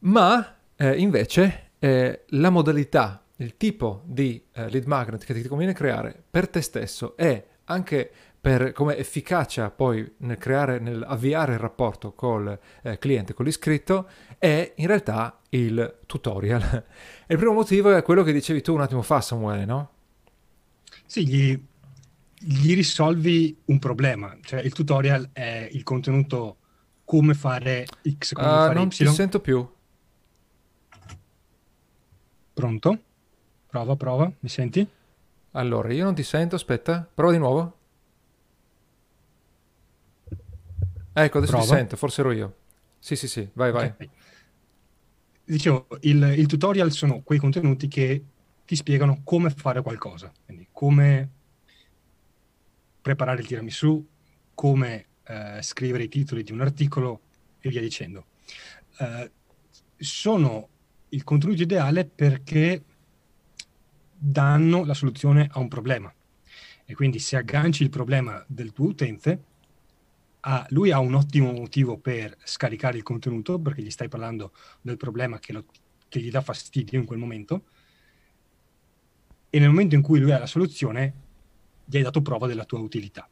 Ma 0.00 0.56
eh, 0.76 0.98
invece 0.98 1.70
eh, 1.78 2.24
la 2.26 2.50
modalità 2.50 3.22
il 3.40 3.56
tipo 3.56 4.02
di 4.04 4.42
eh, 4.52 4.68
lead 4.68 4.84
magnet 4.86 5.24
che 5.24 5.34
ti 5.34 5.46
conviene 5.46 5.72
creare 5.72 6.22
per 6.28 6.48
te 6.48 6.60
stesso 6.60 7.16
e 7.16 7.46
anche 7.64 8.10
per 8.40 8.72
come 8.72 8.96
efficacia 8.96 9.70
poi 9.70 10.12
nel 10.18 10.38
creare, 10.38 10.78
nell'avviare 10.78 11.54
il 11.54 11.58
rapporto 11.58 12.12
col 12.12 12.58
eh, 12.82 12.98
cliente, 12.98 13.34
con 13.34 13.44
l'iscritto, 13.44 14.08
è 14.38 14.72
in 14.76 14.86
realtà 14.86 15.40
il 15.50 15.98
tutorial. 16.06 16.62
e 17.26 17.32
il 17.32 17.38
primo 17.38 17.52
motivo 17.52 17.94
è 17.94 18.02
quello 18.02 18.22
che 18.22 18.32
dicevi 18.32 18.62
tu 18.62 18.74
un 18.74 18.80
attimo 18.80 19.02
fa, 19.02 19.20
Samuele, 19.20 19.64
no? 19.64 19.90
Sì, 21.04 21.26
gli, 21.26 21.60
gli 22.38 22.74
risolvi 22.74 23.56
un 23.66 23.78
problema. 23.78 24.36
Cioè, 24.40 24.60
il 24.60 24.72
tutorial 24.72 25.30
è 25.32 25.68
il 25.72 25.82
contenuto 25.82 26.56
come 27.04 27.34
fare 27.34 27.86
X, 28.18 28.32
come 28.32 28.46
uh, 28.46 28.50
fare 28.50 28.74
non 28.74 28.88
Y. 28.90 29.04
Non 29.04 29.12
ti 29.12 29.16
sento 29.16 29.40
più. 29.40 29.68
Pronto? 32.54 33.02
Prova, 33.68 33.96
prova, 33.96 34.32
mi 34.40 34.48
senti? 34.48 34.86
Allora, 35.52 35.92
io 35.92 36.04
non 36.04 36.14
ti 36.14 36.22
sento, 36.22 36.54
aspetta, 36.54 37.06
prova 37.12 37.32
di 37.32 37.38
nuovo. 37.38 37.76
Ecco, 41.12 41.36
adesso 41.36 41.52
prova. 41.52 41.66
ti 41.66 41.74
sento, 41.74 41.96
forse 41.96 42.20
ero 42.22 42.32
io. 42.32 42.54
Sì, 42.98 43.14
sì, 43.14 43.28
sì, 43.28 43.46
vai, 43.52 43.70
vai. 43.70 43.88
Okay. 43.88 44.10
Dicevo, 45.44 45.86
il, 46.00 46.34
il, 46.36 46.46
tutorial 46.46 46.90
sono 46.92 47.20
quei 47.22 47.38
contenuti 47.38 47.88
che 47.88 48.22
ti 48.64 48.74
spiegano 48.74 49.20
come 49.22 49.50
fare 49.50 49.82
qualcosa, 49.82 50.32
quindi 50.46 50.68
come 50.72 51.28
preparare 53.02 53.40
il 53.40 53.46
tiramisù, 53.46 54.06
come 54.54 55.06
eh, 55.24 55.58
scrivere 55.60 56.04
i 56.04 56.08
titoli 56.08 56.42
di 56.42 56.52
un 56.52 56.62
articolo 56.62 57.20
e 57.60 57.68
via 57.68 57.80
dicendo. 57.82 58.26
Eh, 58.98 59.30
sono 59.98 60.68
il 61.10 61.24
contenuto 61.24 61.62
ideale 61.62 62.06
perché 62.06 62.82
danno 64.18 64.84
la 64.84 64.94
soluzione 64.94 65.48
a 65.50 65.60
un 65.60 65.68
problema. 65.68 66.12
E 66.84 66.94
quindi 66.94 67.18
se 67.18 67.36
agganci 67.36 67.82
il 67.82 67.90
problema 67.90 68.42
del 68.48 68.72
tuo 68.72 68.86
utente, 68.86 69.44
ah, 70.40 70.66
lui 70.70 70.90
ha 70.90 70.98
un 70.98 71.14
ottimo 71.14 71.52
motivo 71.52 71.98
per 71.98 72.36
scaricare 72.42 72.96
il 72.96 73.02
contenuto 73.02 73.58
perché 73.58 73.82
gli 73.82 73.90
stai 73.90 74.08
parlando 74.08 74.52
del 74.80 74.96
problema 74.96 75.38
che, 75.38 75.52
lo, 75.52 75.66
che 76.08 76.20
gli 76.20 76.30
dà 76.30 76.40
fastidio 76.40 76.98
in 76.98 77.04
quel 77.04 77.18
momento. 77.18 77.64
E 79.50 79.58
nel 79.58 79.68
momento 79.68 79.94
in 79.94 80.02
cui 80.02 80.18
lui 80.18 80.32
ha 80.32 80.38
la 80.38 80.46
soluzione, 80.46 81.14
gli 81.84 81.96
hai 81.96 82.02
dato 82.02 82.20
prova 82.20 82.46
della 82.46 82.64
tua 82.64 82.80
utilità, 82.80 83.28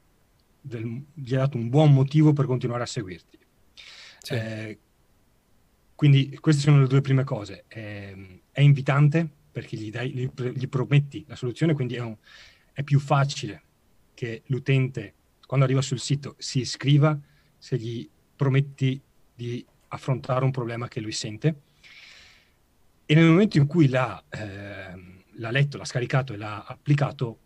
del, 0.61 1.05
gli 1.12 1.33
hai 1.33 1.40
dato 1.40 1.57
un 1.57 1.69
buon 1.69 1.93
motivo 1.93 2.33
per 2.33 2.47
continuare 2.47 2.83
a 2.85 2.87
seguirti. 2.87 3.38
Sì. 4.19 4.35
Eh, 4.35 4.78
quindi 5.95 6.37
queste 6.38 6.62
sono 6.62 6.81
le 6.81 6.87
due 6.87 7.00
prime 7.00 7.25
cose. 7.25 7.64
Eh, 7.69 8.43
è 8.50 8.61
invitante 8.61 9.28
perché 9.57 9.79
gli, 9.79 9.89
dai, 9.89 10.11
gli, 10.11 10.29
gli 10.53 10.69
prometti 10.69 11.25
la 11.27 11.35
soluzione, 11.35 11.73
quindi 11.73 11.95
è, 11.95 12.01
un, 12.01 12.15
è, 12.75 12.83
più 12.83 13.01
facile 13.01 13.63
che 14.13 14.43
l'utente, 14.49 15.15
quando 15.47 15.65
arriva 15.65 15.81
sul 15.81 15.99
sito, 15.99 16.35
si 16.37 16.59
iscriva 16.59 17.19
se 17.57 17.79
gli 17.79 18.07
prometti 18.37 19.01
di 19.35 19.65
affrontare 19.89 20.45
un 20.45 20.51
problema 20.51 20.89
che 20.89 21.01
lui 21.01 21.13
sente. 21.13 21.61
E 23.07 23.15
nel 23.15 23.25
momento 23.25 23.57
in 23.57 23.67
cui 23.67 23.89
l'ha, 23.89 24.23
eh, 24.29 25.23
l'ha 25.31 25.51
letto, 25.51 25.79
l'ha 25.79 25.87
scaricato 25.87 26.35
e 26.35 26.37
l'ha 26.37 26.63
applicato, 26.63 27.39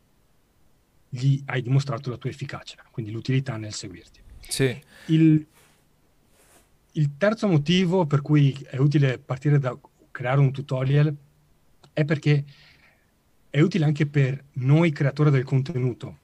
gli 1.09 1.41
hai 1.47 1.63
dimostrato 1.63 2.11
la 2.11 2.17
tua 2.17 2.31
efficacia, 2.31 2.85
quindi 2.91 3.13
l'utilità 3.13 3.57
nel 3.57 3.73
seguirti. 3.73 4.21
Sì. 4.49 4.77
Il, 5.07 5.47
il 6.91 7.17
terzo 7.17 7.47
motivo 7.47 8.05
per 8.05 8.21
cui 8.21 8.51
è 8.69 8.79
utile 8.79 9.21
partire 9.21 9.61
da 9.61 9.79
creare 10.11 10.41
un 10.41 10.51
tutorial 10.51 11.17
è 11.93 12.05
perché 12.05 12.45
è 13.51 13.61
utile 13.61 13.85
anche 13.85 14.07
per 14.07 14.45
noi 14.53 14.93
creatori 14.93 15.31
del 15.31 15.45
contenuto, 15.45 16.19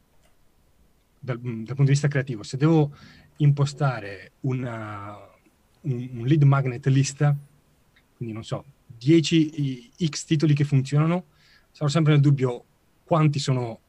dal, 1.19 1.39
dal 1.39 1.65
punto 1.65 1.83
di 1.83 1.91
vista 1.91 2.09
creativo. 2.09 2.43
Se 2.43 2.57
devo 2.57 2.95
impostare 3.39 4.33
una, 4.41 5.17
un, 5.83 6.09
un 6.13 6.27
lead 6.27 6.43
magnet 6.43 6.87
lista, 6.87 7.37
quindi 8.17 8.33
non 8.33 8.45
so, 8.45 8.65
10 8.87 9.93
X 10.07 10.25
titoli 10.25 10.55
che 10.55 10.65
funzionano, 10.65 11.25
sarò 11.73 11.89
sempre 11.89 12.13
nel 12.13 12.23
dubbio 12.23 12.65
quanti 13.05 13.39
sono 13.39 13.81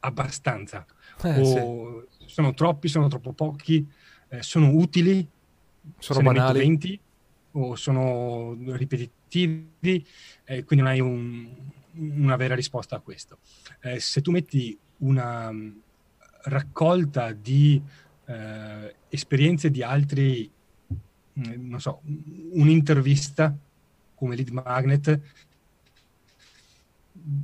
abbastanza, 0.00 0.84
eh, 1.22 1.40
o 1.40 2.06
sì. 2.18 2.24
sono 2.26 2.54
troppi, 2.54 2.88
sono 2.88 3.08
troppo 3.08 3.32
pochi, 3.32 3.86
eh, 4.28 4.42
sono 4.42 4.70
utili, 4.70 5.26
sono 5.98 6.20
banali. 6.20 6.58
20, 6.60 7.00
o 7.52 7.74
sono 7.74 8.56
ripetitivi, 8.58 9.10
eh, 9.40 10.64
quindi 10.64 10.84
non 10.84 10.86
hai 10.86 11.00
un, 11.00 11.48
una 11.94 12.36
vera 12.36 12.54
risposta 12.54 12.96
a 12.96 13.00
questo. 13.00 13.38
Eh, 13.80 14.00
se 14.00 14.20
tu 14.20 14.30
metti 14.30 14.76
una 14.98 15.48
um, 15.48 15.80
raccolta 16.44 17.32
di 17.32 17.80
eh, 18.26 18.94
esperienze 19.08 19.70
di 19.70 19.82
altri, 19.82 20.50
mm, 21.38 21.68
non 21.68 21.80
so, 21.80 22.00
un'intervista 22.52 23.56
come 24.14 24.36
lead 24.36 24.48
magnet, 24.48 25.20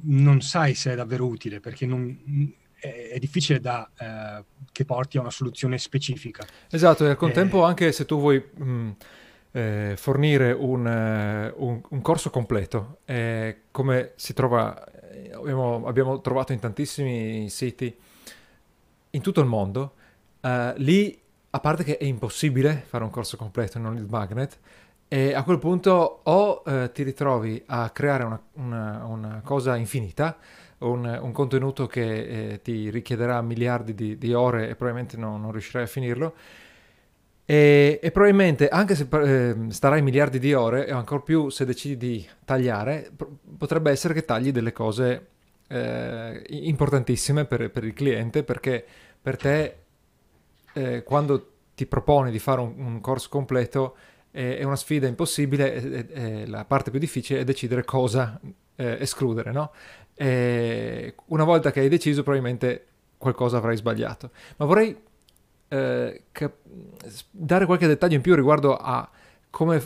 non 0.03 0.41
sai 0.41 0.75
se 0.75 0.93
è 0.93 0.95
davvero 0.97 1.27
utile 1.27 1.61
perché 1.61 1.87
non, 1.87 2.53
è, 2.75 3.11
è, 3.13 3.19
difficile 3.19 3.61
da, 3.61 3.89
eh, 3.97 4.45
che 4.73 4.85
porti 4.85 5.19
a 5.19 5.21
una 5.21 5.31
soluzione 5.31 5.79
specifica. 5.79 6.47
Esatto, 6.71 7.05
e 7.05 7.11
al 7.11 7.17
contempo 7.17 7.65
eh, 7.65 7.69
anche 7.69 7.93
se 7.93 8.05
tu 8.05 8.19
vuoi... 8.19 8.43
Mh 8.57 8.65
mm, 8.65 8.91
eh, 9.59 9.97
fornire 9.97 10.53
un, 10.53 10.87
uh, 10.87 11.65
un, 11.65 11.81
un, 11.89 12.01
corso 12.01 12.31
completo, 12.31 12.99
eh, 13.07 13.63
come 13.73 14.13
si 14.15 14.33
trova, 14.33 14.85
eh, 15.11 15.33
abbiamo, 15.33 15.85
abbiamo, 15.87 16.21
trovato 16.21 16.53
in 16.53 16.61
tantissimi 16.61 17.49
siti 17.49 17.93
in 19.11 19.21
tutto 19.21 19.41
il 19.41 19.47
mondo, 19.47 19.95
uh, 20.43 20.73
lì 20.77 21.21
a 21.51 21.61
parte 21.61 21.83
che 21.83 21.97
è 21.97 22.05
impossibile 22.05 22.85
fare 22.87 23.03
un 23.03 23.11
corso 23.11 23.37
completo 23.37 23.79
in 23.79 23.87
un 23.87 23.95
lead 23.95 24.09
magnet, 24.09 24.59
e 25.09 25.35
a 25.35 25.43
quel 25.43 25.59
punto 25.59 26.21
o 26.23 26.63
uh, 26.65 26.93
ti 26.93 27.03
ritrovi 27.03 27.61
a 27.67 27.91
creare 27.91 28.23
una, 28.23 28.41
una, 28.53 29.05
una 29.07 29.41
cosa 29.43 29.75
infinita, 29.75 30.37
un, 30.79 31.19
un, 31.21 31.33
contenuto 31.33 31.89
che 31.89 32.53
eh, 32.53 32.63
ti 32.63 32.91
richiederà 32.91 33.43
miliardi 33.43 33.93
di, 33.93 34.17
di, 34.17 34.33
ore 34.33 34.69
e 34.69 34.77
probabilmente 34.77 35.17
no, 35.17 35.37
non 35.37 35.51
riuscirai 35.51 35.83
a 35.83 35.89
finirlo, 35.89 36.35
e, 37.51 37.99
e, 38.03 38.11
probabilmente 38.11 38.69
anche 38.69 38.95
se 38.95 39.09
eh, 39.11 39.57
starai 39.71 40.03
miliardi 40.03 40.39
di 40.39 40.53
ore, 40.53 40.87
e 40.87 40.93
ancora 40.93 41.23
più 41.23 41.49
se 41.49 41.65
decidi 41.65 41.97
di 41.97 42.29
tagliare, 42.45 43.11
potrebbe 43.57 43.91
essere 43.91 44.13
che 44.13 44.27
tagli 44.27 44.53
delle 44.53 44.73
cose 44.73 45.29
eh, 45.67 46.45
importantissime 46.49 47.47
per, 47.47 47.71
per, 47.71 47.85
il 47.85 47.95
cliente, 47.95 48.43
perché 48.43 48.85
per 49.23 49.39
te 49.39 49.77
eh, 50.75 51.03
quando 51.05 51.53
ti 51.75 51.87
proponi 51.87 52.31
di 52.31 52.39
fare 52.39 52.61
un, 52.61 52.75
un 52.77 53.01
corso 53.01 53.31
completo 53.31 53.97
è 54.31 54.63
una 54.63 54.77
sfida 54.77 55.07
impossibile 55.07 55.73
e, 55.73 56.07
e, 56.11 56.47
la 56.47 56.67
parte 56.67 56.91
più 56.91 57.01
difficile 57.01 57.41
è 57.41 57.45
decidere 57.45 57.83
cosa 57.83 58.39
eh, 58.77 58.99
escludere, 59.01 59.53
no? 59.53 59.73
Una 60.19 61.45
volta 61.45 61.71
che 61.71 61.81
hai 61.81 61.89
deciso 61.89 62.23
probabilmente 62.23 62.85
qualcosa 63.17 63.57
avrai 63.57 63.77
sbagliato. 63.77 64.33
Ma 64.59 64.67
vorrei 64.67 64.95
eh, 65.69 66.23
cap- 66.33 66.57
dare 67.31 67.67
qualche 67.67 67.87
dettaglio 67.87 68.17
in 68.17 68.23
più 68.23 68.35
riguardo 68.35 68.77
a 68.77 69.09
come, 69.51 69.83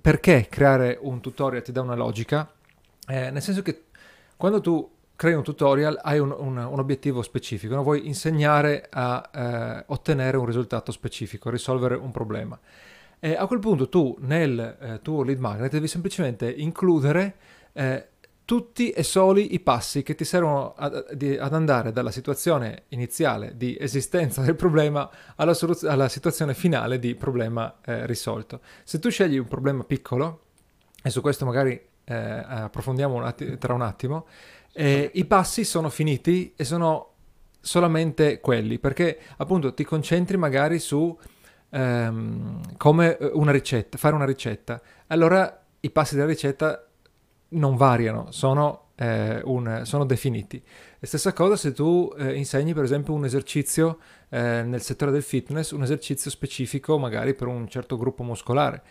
perché 0.00 0.46
creare 0.48 0.98
un 1.00 1.20
tutorial 1.20 1.62
ti 1.62 1.72
dà 1.72 1.80
una 1.80 1.94
logica, 1.94 2.52
eh, 3.06 3.30
nel 3.30 3.42
senso 3.42 3.62
che 3.62 3.84
quando 4.36 4.60
tu 4.60 4.90
crei 5.16 5.34
un 5.34 5.42
tutorial 5.42 5.98
hai 6.02 6.18
un, 6.18 6.34
un, 6.36 6.56
un 6.56 6.78
obiettivo 6.78 7.22
specifico, 7.22 7.74
no? 7.74 7.82
vuoi 7.82 8.06
insegnare 8.06 8.86
a 8.90 9.30
eh, 9.32 9.84
ottenere 9.86 10.36
un 10.36 10.46
risultato 10.46 10.90
specifico, 10.92 11.50
risolvere 11.50 11.94
un 11.94 12.10
problema. 12.10 12.58
E 13.20 13.34
a 13.36 13.46
quel 13.46 13.60
punto 13.60 13.88
tu 13.88 14.16
nel 14.20 14.76
eh, 14.80 15.00
tuo 15.02 15.22
lead 15.22 15.38
magnet 15.38 15.70
devi 15.70 15.88
semplicemente 15.88 16.50
includere 16.50 17.36
eh, 17.72 18.08
tutti 18.44 18.90
e 18.90 19.02
soli 19.02 19.54
i 19.54 19.60
passi 19.60 20.02
che 20.02 20.14
ti 20.14 20.24
servono 20.24 20.74
ad, 20.76 20.94
ad, 20.94 21.54
andare 21.54 21.92
dalla 21.92 22.10
situazione 22.10 22.84
iniziale 22.88 23.56
di 23.56 23.76
esistenza 23.78 24.42
del 24.42 24.54
problema 24.54 25.08
alla, 25.36 25.54
soluz- 25.54 25.84
alla 25.84 26.08
situazione 26.08 26.54
finale 26.54 26.98
di 26.98 27.14
problema 27.14 27.80
eh, 27.84 28.06
risolto. 28.06 28.60
Se 28.82 28.98
tu 28.98 29.10
scegli 29.10 29.38
un 29.38 29.48
problema 29.48 29.84
piccolo, 29.84 30.40
e 31.02 31.10
su 31.10 31.20
questo 31.20 31.44
magari 31.44 31.80
eh, 32.04 32.14
approfondiamo 32.14 33.14
un 33.14 33.24
atti- 33.24 33.56
tra 33.56 33.72
un 33.72 33.82
attimo, 33.82 34.26
eh, 34.72 35.10
i 35.14 35.24
passi 35.24 35.64
sono 35.64 35.88
finiti 35.88 36.52
e 36.56 36.64
sono 36.64 37.12
solamente 37.60 38.40
quelli, 38.40 38.78
perché 38.78 39.18
appunto 39.38 39.72
ti 39.72 39.84
concentri 39.84 40.36
magari 40.36 40.78
su 40.78 41.16
ehm, 41.70 42.76
come 42.76 43.16
una 43.32 43.52
ricetta, 43.52 43.96
fare 43.96 44.14
una 44.14 44.26
ricetta. 44.26 44.82
Allora 45.06 45.64
i 45.80 45.90
passi 45.90 46.14
della 46.14 46.26
ricetta 46.26 46.86
non 47.54 47.76
variano, 47.76 48.30
sono, 48.30 48.88
eh, 48.96 49.40
un, 49.44 49.82
sono 49.84 50.04
definiti. 50.04 50.62
E 50.98 51.06
stessa 51.06 51.32
cosa 51.32 51.56
se 51.56 51.72
tu 51.72 52.12
eh, 52.16 52.34
insegni 52.34 52.72
per 52.74 52.84
esempio 52.84 53.12
un 53.12 53.24
esercizio 53.24 53.98
eh, 54.28 54.62
nel 54.62 54.80
settore 54.80 55.10
del 55.10 55.22
fitness, 55.22 55.72
un 55.72 55.82
esercizio 55.82 56.30
specifico 56.30 56.98
magari 56.98 57.34
per 57.34 57.48
un 57.48 57.68
certo 57.68 57.96
gruppo 57.96 58.22
muscolare. 58.22 58.82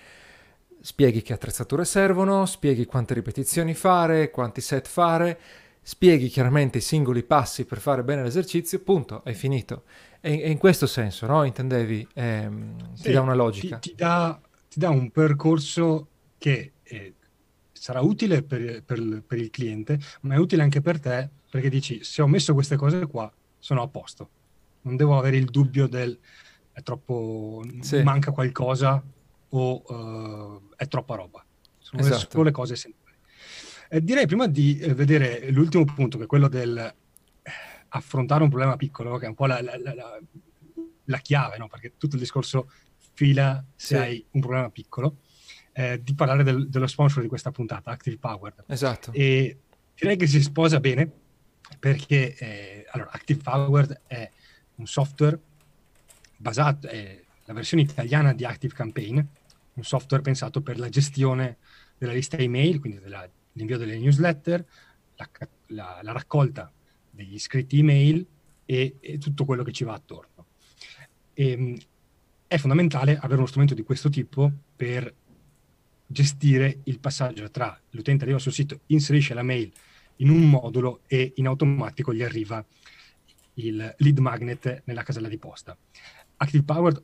Spieghi 0.79 1.21
che 1.21 1.33
attrezzature 1.33 1.85
servono, 1.85 2.45
spieghi 2.45 2.85
quante 2.85 3.13
ripetizioni 3.13 3.73
fare, 3.73 4.29
quanti 4.29 4.59
set 4.59 4.87
fare, 4.87 5.39
spieghi 5.81 6.27
chiaramente 6.27 6.79
i 6.79 6.81
singoli 6.81 7.23
passi 7.23 7.65
per 7.65 7.79
fare 7.79 8.03
bene 8.03 8.23
l'esercizio, 8.23 8.79
punto, 8.79 9.21
hai 9.25 9.33
finito. 9.33 9.83
E, 10.21 10.41
e 10.41 10.49
in 10.49 10.57
questo 10.57 10.87
senso, 10.87 11.25
no? 11.25 11.43
Intendevi? 11.43 12.07
Ehm, 12.13 12.93
sì, 12.93 13.03
ti 13.03 13.11
dà 13.11 13.21
una 13.21 13.33
logica. 13.33 13.77
Ti, 13.77 13.89
ti, 13.89 13.95
dà, 13.95 14.39
ti, 14.69 14.79
dà, 14.79 14.89
un 14.89 15.11
percorso 15.11 16.07
che 16.37 16.71
eh, 16.83 17.13
sarà 17.83 17.99
utile 17.99 18.43
per, 18.43 18.81
per, 18.81 19.23
per, 19.27 19.37
il 19.37 19.49
cliente, 19.49 19.99
ma 20.21 20.35
è 20.35 20.37
utile 20.37 20.63
anche 20.63 20.79
per 20.79 21.01
te 21.01 21.29
perché 21.51 21.67
dici 21.67 22.01
se 22.01 22.21
ho 22.21 22.27
messo 22.27 22.53
queste 22.53 22.77
cose 22.77 23.05
qua 23.07 23.29
sono 23.59 23.81
a 23.81 23.89
posto. 23.89 24.29
Non 24.83 24.95
devo 24.95 25.17
avere 25.17 25.35
il 25.35 25.43
dubbio 25.43 25.87
del 25.87 26.17
è 26.71 26.81
troppo 26.81 27.61
sì. 27.81 28.01
manca 28.01 28.31
qualcosa 28.31 29.03
o 29.49 29.81
uh, 29.85 30.69
è 30.77 30.87
troppa 30.87 31.15
roba. 31.15 31.45
Sono 31.77 32.01
esatto. 32.03 32.27
solo 32.29 32.43
le 32.43 32.51
cose 32.51 32.71
essenziali. 32.71 33.17
Eh, 33.89 34.01
direi 34.01 34.27
prima 34.27 34.47
di 34.47 34.79
eh, 34.79 34.93
vedere 34.93 35.51
l'ultimo 35.51 35.83
punto, 35.83 36.17
che 36.17 36.23
è 36.23 36.27
quello 36.27 36.47
del 36.47 36.77
eh, 36.77 37.51
affrontare 37.89 38.43
un 38.43 38.49
problema 38.49 38.77
piccolo, 38.77 39.17
che 39.17 39.25
è 39.25 39.27
un 39.27 39.35
po' 39.35 39.45
la, 39.45 39.61
la, 39.61 39.77
la, 39.77 40.19
la 41.03 41.17
chiave, 41.17 41.57
no? 41.57 41.67
perché 41.67 41.95
tutto 41.97 42.15
il 42.15 42.21
discorso 42.21 42.71
fila 43.13 43.61
se 43.75 43.87
sì. 43.87 44.01
hai 44.01 44.25
un 44.31 44.39
problema 44.39 44.69
piccolo 44.69 45.17
eh, 45.73 46.01
di 46.01 46.13
parlare 46.13 46.43
del, 46.43 46.69
dello 46.69 46.87
sponsor 46.87 47.21
di 47.21 47.27
questa 47.27 47.51
puntata, 47.51 47.91
Active 47.91 48.17
Powered. 48.17 48.63
Esatto. 48.67 49.11
E 49.11 49.57
direi 49.95 50.15
che 50.15 50.27
si 50.27 50.41
sposa 50.41 50.79
bene 50.79 51.09
perché 51.79 52.35
eh, 52.35 52.85
allora, 52.91 53.11
Active 53.11 53.41
Powered 53.41 54.01
è 54.07 54.29
un 54.75 54.85
software 54.87 55.39
basato, 56.37 56.87
è 56.87 57.21
la 57.45 57.53
versione 57.53 57.83
italiana 57.83 58.33
di 58.33 58.45
Active 58.45 58.73
Campaign, 58.73 59.19
un 59.73 59.83
software 59.83 60.23
pensato 60.23 60.61
per 60.61 60.77
la 60.77 60.89
gestione 60.89 61.57
della 61.97 62.13
lista 62.13 62.37
email, 62.37 62.79
quindi 62.79 62.99
della, 62.99 63.27
l'invio 63.53 63.77
delle 63.77 63.97
newsletter, 63.97 64.65
la, 65.15 65.29
la, 65.67 65.99
la, 66.01 66.11
raccolta 66.11 66.71
degli 67.09 67.33
iscritti 67.33 67.79
email 67.79 68.25
e, 68.65 68.97
e, 68.99 69.17
tutto 69.17 69.45
quello 69.45 69.63
che 69.63 69.71
ci 69.71 69.83
va 69.83 69.93
attorno. 69.93 70.45
E, 71.33 71.51
ehm, 71.51 71.77
è 72.47 72.57
fondamentale 72.57 73.17
avere 73.17 73.37
uno 73.37 73.47
strumento 73.47 73.73
di 73.73 73.81
questo 73.81 74.09
tipo 74.09 74.51
per 74.75 75.11
gestire 76.13 76.79
il 76.83 76.99
passaggio 76.99 77.51
tra 77.51 77.77
l'utente 77.89 78.23
arriva 78.23 78.39
sul 78.39 78.53
sito, 78.53 78.81
inserisce 78.87 79.33
la 79.33 79.43
mail 79.43 79.69
in 80.17 80.29
un 80.29 80.49
modulo 80.49 81.01
e 81.07 81.33
in 81.35 81.47
automatico 81.47 82.13
gli 82.13 82.23
arriva 82.23 82.63
il 83.55 83.95
lead 83.97 84.17
magnet 84.19 84.83
nella 84.85 85.03
casella 85.03 85.27
di 85.27 85.37
posta. 85.37 85.77
Active 86.37 86.63
Powered 86.63 87.01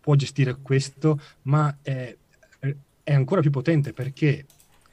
può 0.00 0.14
gestire 0.14 0.56
questo, 0.62 1.20
ma 1.42 1.78
è, 1.82 2.16
è 3.02 3.12
ancora 3.12 3.40
più 3.40 3.50
potente 3.50 3.92
perché 3.92 4.46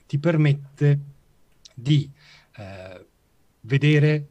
ti 0.07 0.17
permette 0.17 0.99
di 1.75 2.09
eh, 2.55 3.05
vedere 3.61 4.27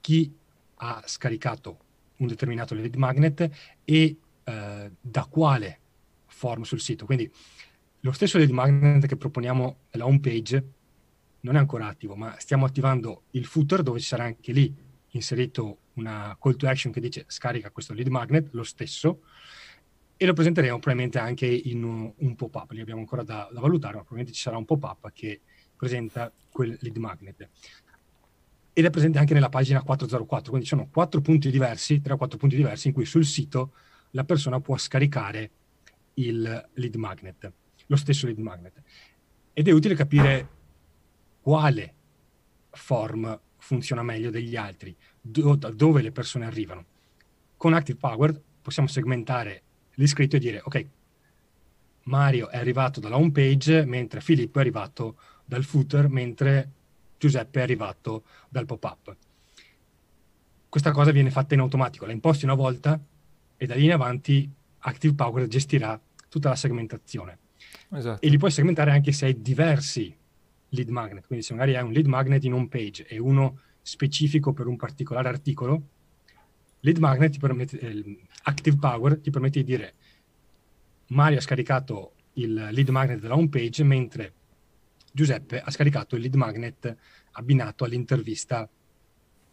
chi 0.00 0.34
ha 0.76 1.02
scaricato 1.06 1.78
un 2.18 2.26
determinato 2.26 2.74
lead 2.74 2.94
magnet 2.94 3.50
e 3.84 4.16
eh, 4.44 4.90
da 5.00 5.24
quale 5.26 5.78
form 6.26 6.62
sul 6.62 6.80
sito. 6.80 7.04
Quindi 7.04 7.30
lo 8.04 8.12
stesso 8.12 8.38
lead 8.38 8.50
magnet 8.50 9.06
che 9.06 9.16
proponiamo 9.16 9.76
nella 9.92 10.06
home 10.06 10.20
page 10.20 10.64
non 11.40 11.56
è 11.56 11.58
ancora 11.58 11.86
attivo, 11.86 12.14
ma 12.14 12.34
stiamo 12.38 12.64
attivando 12.64 13.24
il 13.32 13.44
footer 13.46 13.82
dove 13.82 14.00
ci 14.00 14.06
sarà 14.06 14.24
anche 14.24 14.52
lì 14.52 14.74
inserito 15.10 15.78
una 15.94 16.36
call 16.40 16.56
to 16.56 16.66
action 16.68 16.92
che 16.92 17.00
dice 17.00 17.24
scarica 17.28 17.70
questo 17.70 17.94
lead 17.94 18.08
magnet, 18.08 18.48
lo 18.52 18.64
stesso, 18.64 19.22
e 20.16 20.26
lo 20.26 20.32
presenteremo 20.32 20.78
probabilmente 20.78 21.18
anche 21.18 21.46
in 21.46 21.82
un, 21.84 22.12
un 22.16 22.34
pop-up, 22.34 22.70
li 22.72 22.80
abbiamo 22.80 23.00
ancora 23.00 23.22
da, 23.22 23.48
da, 23.52 23.60
valutare, 23.60 23.94
ma 23.94 24.00
probabilmente 24.00 24.32
ci 24.32 24.42
sarà 24.42 24.56
un 24.56 24.64
pop-up 24.64 25.10
che 25.12 25.40
presenta 25.76 26.32
quel 26.50 26.76
lead 26.80 26.96
magnet. 26.96 27.48
Ed 28.72 28.84
è 28.84 28.90
presente 28.90 29.18
anche 29.18 29.34
nella 29.34 29.48
pagina 29.48 29.82
404, 29.82 30.50
quindi 30.50 30.66
ci 30.66 30.74
sono 30.74 30.88
quattro 30.90 31.20
punti 31.20 31.50
diversi, 31.50 32.00
tre 32.00 32.14
o 32.14 32.16
quattro 32.16 32.38
punti 32.38 32.56
diversi 32.56 32.88
in 32.88 32.94
cui 32.94 33.04
sul 33.04 33.24
sito 33.24 33.74
la 34.10 34.24
persona 34.24 34.60
può 34.60 34.76
scaricare 34.76 35.50
il 36.14 36.68
lead 36.74 36.94
magnet 36.94 37.52
lo 37.92 37.96
stesso 37.96 38.26
lead 38.26 38.38
magnet. 38.38 38.82
Ed 39.52 39.68
è 39.68 39.70
utile 39.70 39.94
capire 39.94 40.48
quale 41.40 41.94
form 42.70 43.38
funziona 43.58 44.02
meglio 44.02 44.30
degli 44.30 44.56
altri, 44.56 44.96
do, 45.20 45.54
da 45.56 45.70
dove 45.70 46.00
le 46.00 46.10
persone 46.10 46.46
arrivano. 46.46 46.86
Con 47.56 47.74
Active 47.74 47.98
Power 47.98 48.40
possiamo 48.62 48.88
segmentare 48.88 49.62
l'iscritto 49.94 50.36
e 50.36 50.38
dire, 50.38 50.60
ok, 50.64 50.86
Mario 52.04 52.48
è 52.48 52.56
arrivato 52.56 52.98
dalla 52.98 53.16
home 53.16 53.30
page, 53.30 53.84
mentre 53.84 54.20
Filippo 54.20 54.58
è 54.58 54.62
arrivato 54.62 55.18
dal 55.44 55.62
footer, 55.62 56.08
mentre 56.08 56.70
Giuseppe 57.18 57.60
è 57.60 57.62
arrivato 57.62 58.24
dal 58.48 58.64
pop-up. 58.64 59.16
Questa 60.68 60.90
cosa 60.92 61.10
viene 61.12 61.30
fatta 61.30 61.52
in 61.54 61.60
automatico, 61.60 62.06
la 62.06 62.12
imposti 62.12 62.44
una 62.44 62.54
volta 62.54 62.98
e 63.56 63.66
da 63.66 63.74
lì 63.74 63.84
in 63.84 63.92
avanti 63.92 64.50
Active 64.78 65.14
Power 65.14 65.46
gestirà 65.46 66.00
tutta 66.28 66.48
la 66.48 66.56
segmentazione. 66.56 67.41
Esatto. 67.90 68.20
E 68.20 68.28
li 68.28 68.38
puoi 68.38 68.50
segmentare 68.50 68.90
anche 68.90 69.12
se 69.12 69.26
hai 69.26 69.40
diversi 69.40 70.16
lead 70.70 70.88
magnet. 70.88 71.26
Quindi 71.26 71.44
se 71.44 71.52
magari 71.52 71.76
hai 71.76 71.84
un 71.84 71.92
lead 71.92 72.06
magnet 72.06 72.44
in 72.44 72.54
home 72.54 72.68
page 72.68 73.06
e 73.06 73.18
uno 73.18 73.60
specifico 73.82 74.52
per 74.52 74.66
un 74.66 74.76
particolare 74.76 75.28
articolo, 75.28 75.82
lead 76.80 76.98
magnet 76.98 77.32
ti 77.32 77.38
permette, 77.38 77.78
eh, 77.78 78.18
Active 78.44 78.76
Power 78.76 79.18
ti 79.18 79.30
permette 79.30 79.58
di 79.60 79.64
dire 79.64 79.94
Mario 81.08 81.38
ha 81.38 81.42
scaricato 81.42 82.14
il 82.34 82.54
lead 82.54 82.88
magnet 82.88 83.20
della 83.20 83.34
home 83.34 83.48
page 83.48 83.84
mentre 83.84 84.32
Giuseppe 85.12 85.60
ha 85.60 85.70
scaricato 85.70 86.16
il 86.16 86.22
lead 86.22 86.34
magnet 86.34 86.96
abbinato 87.32 87.84
all'intervista 87.84 88.68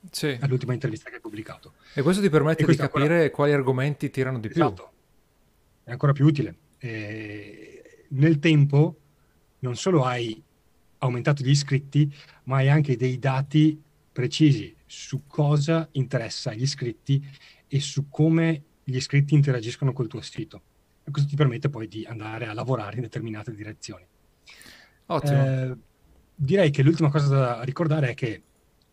sì. 0.10 0.38
all'ultima 0.40 0.74
intervista 0.74 1.10
che 1.10 1.16
hai 1.16 1.22
pubblicato. 1.22 1.74
E 1.94 2.02
questo 2.02 2.22
ti 2.22 2.30
permette 2.30 2.66
di 2.66 2.76
capire 2.76 3.14
ancora... 3.14 3.30
quali 3.32 3.52
argomenti 3.54 4.10
tirano 4.10 4.40
di 4.40 4.48
esatto. 4.48 4.74
più. 4.74 4.86
È 5.84 5.92
ancora 5.92 6.14
più 6.14 6.26
utile. 6.26 6.56
E 6.78 7.79
nel 8.10 8.40
tempo 8.40 9.00
non 9.60 9.76
solo 9.76 10.04
hai 10.04 10.42
aumentato 11.00 11.44
gli 11.44 11.50
iscritti, 11.50 12.14
ma 12.44 12.58
hai 12.58 12.70
anche 12.70 12.96
dei 12.96 13.20
dati 13.20 13.82
precisi 14.12 14.76
su 14.86 15.26
cosa 15.28 15.88
interessa 15.94 16.52
agli 16.52 16.64
iscritti 16.64 17.24
e 17.68 17.80
su 17.80 18.10
come 18.10 18.64
gli 18.84 18.96
iscritti 18.96 19.34
interagiscono 19.34 19.94
col 19.94 20.08
tuo 20.08 20.22
sito. 20.22 20.62
E 21.04 21.12
questo 21.12 21.30
ti 21.30 21.36
permette 21.36 21.70
poi 21.70 21.88
di 21.88 22.06
andare 22.06 22.48
a 22.48 22.54
lavorare 22.54 22.96
in 22.96 23.04
determinate 23.04 23.54
direzioni. 23.54 24.06
Ottimo. 25.08 25.46
Eh, 25.46 25.78
direi 26.36 26.72
che 26.72 26.84
l'ultima 26.84 27.10
cosa 27.10 27.28
da 27.28 27.64
ricordare 27.64 28.10
è 28.10 28.14
che 28.14 28.42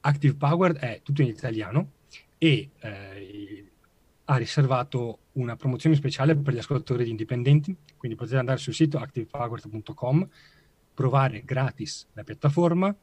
Active 0.00 0.34
Powered 0.34 0.76
è 0.76 1.00
tutto 1.02 1.22
in 1.22 1.28
italiano 1.28 1.92
e 2.38 2.70
eh, 2.78 3.55
ha 4.28 4.36
riservato 4.36 5.20
una 5.32 5.56
promozione 5.56 5.96
speciale 5.96 6.36
per 6.36 6.52
gli 6.52 6.58
ascoltatori 6.58 7.08
indipendenti, 7.08 7.74
quindi 7.96 8.16
potete 8.16 8.36
andare 8.36 8.58
sul 8.58 8.74
sito 8.74 8.98
activepower.com, 8.98 10.28
provare 10.94 11.42
gratis 11.44 12.08
la 12.12 12.24
piattaforma 12.24 12.94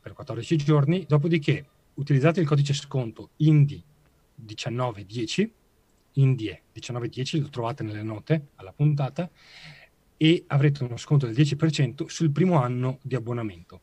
per 0.00 0.12
14 0.12 0.56
giorni, 0.56 1.04
dopodiché 1.06 1.66
utilizzate 1.94 2.40
il 2.40 2.46
codice 2.46 2.74
sconto 2.74 3.30
INDI1910, 3.40 5.50
INDIE 6.12 6.62
1910, 6.72 7.40
lo 7.40 7.48
trovate 7.48 7.82
nelle 7.82 8.02
note 8.02 8.48
alla 8.56 8.72
puntata, 8.72 9.28
e 10.16 10.44
avrete 10.48 10.84
uno 10.84 10.96
sconto 10.96 11.26
del 11.26 11.34
10% 11.34 12.06
sul 12.06 12.30
primo 12.30 12.60
anno 12.60 12.98
di 13.02 13.14
abbonamento. 13.14 13.80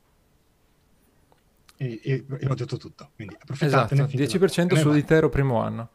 E, 1.77 1.99
e, 2.03 2.25
e 2.39 2.47
ho 2.47 2.53
detto 2.53 2.77
tutto, 2.77 3.11
quindi 3.15 3.35
approfittatene. 3.37 4.05
Esatto, 4.05 4.45
10% 4.45 4.77
sull'intero 4.77 5.29
primo 5.29 5.61
anno. 5.61 5.89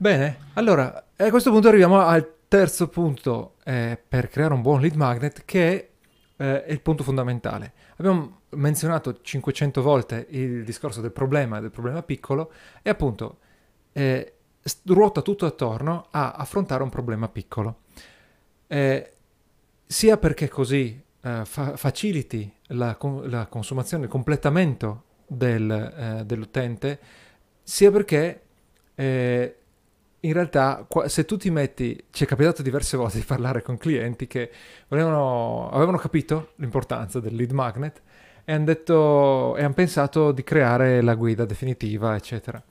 Bene, 0.00 0.38
allora 0.54 1.06
a 1.16 1.28
questo 1.28 1.50
punto 1.50 1.66
arriviamo 1.66 1.98
al 1.98 2.34
terzo 2.46 2.86
punto 2.86 3.56
eh, 3.64 4.00
per 4.08 4.28
creare 4.28 4.54
un 4.54 4.62
buon 4.62 4.80
lead 4.80 4.94
magnet 4.94 5.42
che 5.44 5.90
eh, 6.36 6.64
è 6.64 6.70
il 6.70 6.80
punto 6.80 7.02
fondamentale. 7.02 7.72
Abbiamo 7.96 8.42
menzionato 8.50 9.20
500 9.20 9.82
volte 9.82 10.26
il 10.30 10.62
discorso 10.62 11.00
del 11.00 11.10
problema, 11.10 11.58
del 11.58 11.72
problema 11.72 12.04
piccolo 12.04 12.52
e 12.80 12.90
appunto 12.90 13.38
eh, 13.90 14.34
ruota 14.84 15.20
tutto 15.20 15.46
attorno 15.46 16.06
a 16.12 16.30
affrontare 16.30 16.84
un 16.84 16.90
problema 16.90 17.28
piccolo. 17.28 17.78
Eh, 18.68 19.12
sia 19.84 20.16
perché 20.16 20.46
così 20.46 21.02
eh, 21.22 21.42
fa- 21.44 21.76
faciliti 21.76 22.48
la, 22.68 22.96
la, 23.24 23.46
consumazione, 23.46 24.04
il 24.04 24.10
completamento 24.10 25.02
del, 25.26 25.68
eh, 25.68 26.24
dell'utente, 26.24 27.00
sia 27.64 27.90
perché 27.90 28.42
in 30.28 30.34
realtà 30.34 30.86
se 31.06 31.24
tu 31.24 31.36
ti 31.36 31.50
metti, 31.50 32.04
ci 32.10 32.24
è 32.24 32.26
capitato 32.26 32.62
diverse 32.62 32.96
volte 32.96 33.18
di 33.18 33.24
parlare 33.24 33.62
con 33.62 33.78
clienti 33.78 34.26
che 34.26 34.50
volevano, 34.88 35.70
avevano 35.70 35.96
capito 35.96 36.52
l'importanza 36.56 37.18
del 37.18 37.34
lead 37.34 37.50
magnet 37.50 38.02
e 38.44 38.52
hanno 38.52 38.64
detto 38.64 39.56
e 39.56 39.64
hanno 39.64 39.74
pensato 39.74 40.32
di 40.32 40.44
creare 40.44 41.00
la 41.00 41.14
guida 41.14 41.44
definitiva, 41.46 42.14
eccetera. 42.14 42.62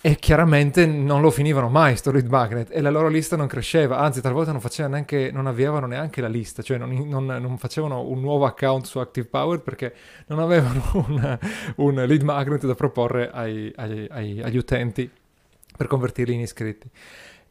E 0.00 0.16
chiaramente 0.16 0.86
non 0.86 1.20
lo 1.20 1.30
finivano 1.30 1.68
mai 1.68 1.96
sto 1.96 2.10
lead 2.12 2.26
magnet 2.28 2.68
e 2.70 2.80
la 2.80 2.90
loro 2.90 3.08
lista 3.08 3.36
non 3.36 3.48
cresceva, 3.48 3.98
anzi 3.98 4.20
talvolta 4.20 4.52
non, 4.52 4.62
neanche, 4.90 5.30
non 5.32 5.46
avviavano 5.46 5.86
neanche 5.86 6.20
la 6.20 6.28
lista, 6.28 6.62
cioè 6.62 6.78
non, 6.78 6.90
non, 7.08 7.26
non, 7.26 7.58
facevano 7.58 8.02
un 8.02 8.20
nuovo 8.20 8.46
account 8.46 8.86
su 8.86 8.98
Active 8.98 9.26
Power 9.26 9.60
perché 9.60 9.94
non 10.28 10.38
avevano 10.38 10.82
un, 11.08 11.38
un 11.76 11.94
lead 11.94 12.22
magnet 12.22 12.64
da 12.66 12.74
proporre 12.74 13.30
ai, 13.30 13.72
ai, 13.76 14.06
ai, 14.10 14.42
agli 14.42 14.56
utenti 14.56 15.10
per 15.76 15.86
convertirli 15.86 16.34
in 16.34 16.40
iscritti. 16.40 16.90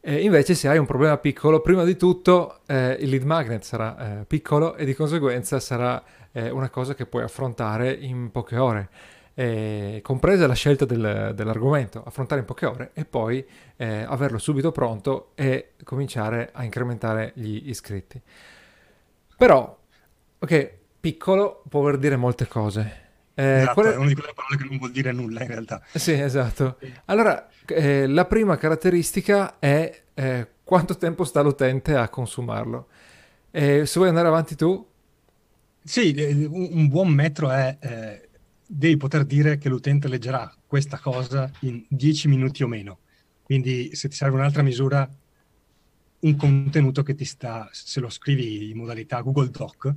E 0.00 0.20
invece 0.20 0.54
se 0.54 0.68
hai 0.68 0.78
un 0.78 0.86
problema 0.86 1.16
piccolo, 1.18 1.60
prima 1.60 1.82
di 1.82 1.96
tutto 1.96 2.60
eh, 2.66 2.96
il 3.00 3.08
lead 3.08 3.24
magnet 3.24 3.64
sarà 3.64 4.20
eh, 4.20 4.24
piccolo 4.24 4.76
e 4.76 4.84
di 4.84 4.94
conseguenza 4.94 5.58
sarà 5.58 6.00
eh, 6.30 6.48
una 6.50 6.70
cosa 6.70 6.94
che 6.94 7.06
puoi 7.06 7.24
affrontare 7.24 7.92
in 7.92 8.30
poche 8.30 8.56
ore, 8.56 8.88
compresa 10.00 10.46
la 10.46 10.54
scelta 10.54 10.86
del, 10.86 11.32
dell'argomento, 11.34 12.02
affrontare 12.02 12.40
in 12.40 12.46
poche 12.46 12.64
ore 12.64 12.90
e 12.94 13.04
poi 13.04 13.44
eh, 13.76 14.02
averlo 14.02 14.38
subito 14.38 14.72
pronto 14.72 15.32
e 15.34 15.72
cominciare 15.84 16.50
a 16.52 16.64
incrementare 16.64 17.32
gli 17.34 17.68
iscritti. 17.68 18.18
Però, 19.36 19.76
ok, 20.38 20.72
piccolo 21.00 21.62
può 21.68 21.80
voler 21.80 21.98
dire 21.98 22.16
molte 22.16 22.46
cose. 22.46 23.05
Eh, 23.38 23.58
esatto, 23.58 23.74
qual 23.74 23.92
è... 23.92 23.96
una 23.96 24.08
di 24.08 24.14
quelle 24.14 24.32
parole 24.34 24.56
che 24.56 24.64
non 24.64 24.78
vuol 24.78 24.90
dire 24.92 25.12
nulla 25.12 25.42
in 25.42 25.48
realtà. 25.48 25.82
Sì, 25.92 26.12
esatto. 26.12 26.78
Allora, 27.04 27.48
eh, 27.66 28.06
la 28.06 28.24
prima 28.24 28.56
caratteristica 28.56 29.58
è 29.58 30.04
eh, 30.14 30.48
quanto 30.64 30.96
tempo 30.96 31.24
sta 31.24 31.42
l'utente 31.42 31.94
a 31.94 32.08
consumarlo. 32.08 32.88
se 33.50 33.90
vuoi 33.94 34.08
andare 34.08 34.28
avanti 34.28 34.56
tu? 34.56 34.84
Sì, 35.84 36.14
eh, 36.14 36.48
un 36.50 36.88
buon 36.88 37.10
metro 37.10 37.50
è 37.50 37.76
eh, 37.78 38.28
devi 38.66 38.96
poter 38.96 39.24
dire 39.24 39.58
che 39.58 39.68
l'utente 39.68 40.08
leggerà 40.08 40.52
questa 40.66 40.98
cosa 40.98 41.50
in 41.60 41.84
10 41.88 42.28
minuti 42.28 42.62
o 42.62 42.66
meno. 42.66 43.00
Quindi 43.42 43.94
se 43.94 44.08
ti 44.08 44.16
serve 44.16 44.36
un'altra 44.36 44.62
misura, 44.62 45.08
un 46.18 46.36
contenuto 46.36 47.02
che 47.02 47.14
ti 47.14 47.26
sta, 47.26 47.68
se 47.70 48.00
lo 48.00 48.08
scrivi 48.08 48.70
in 48.70 48.78
modalità 48.78 49.20
Google 49.20 49.50
Doc, 49.50 49.94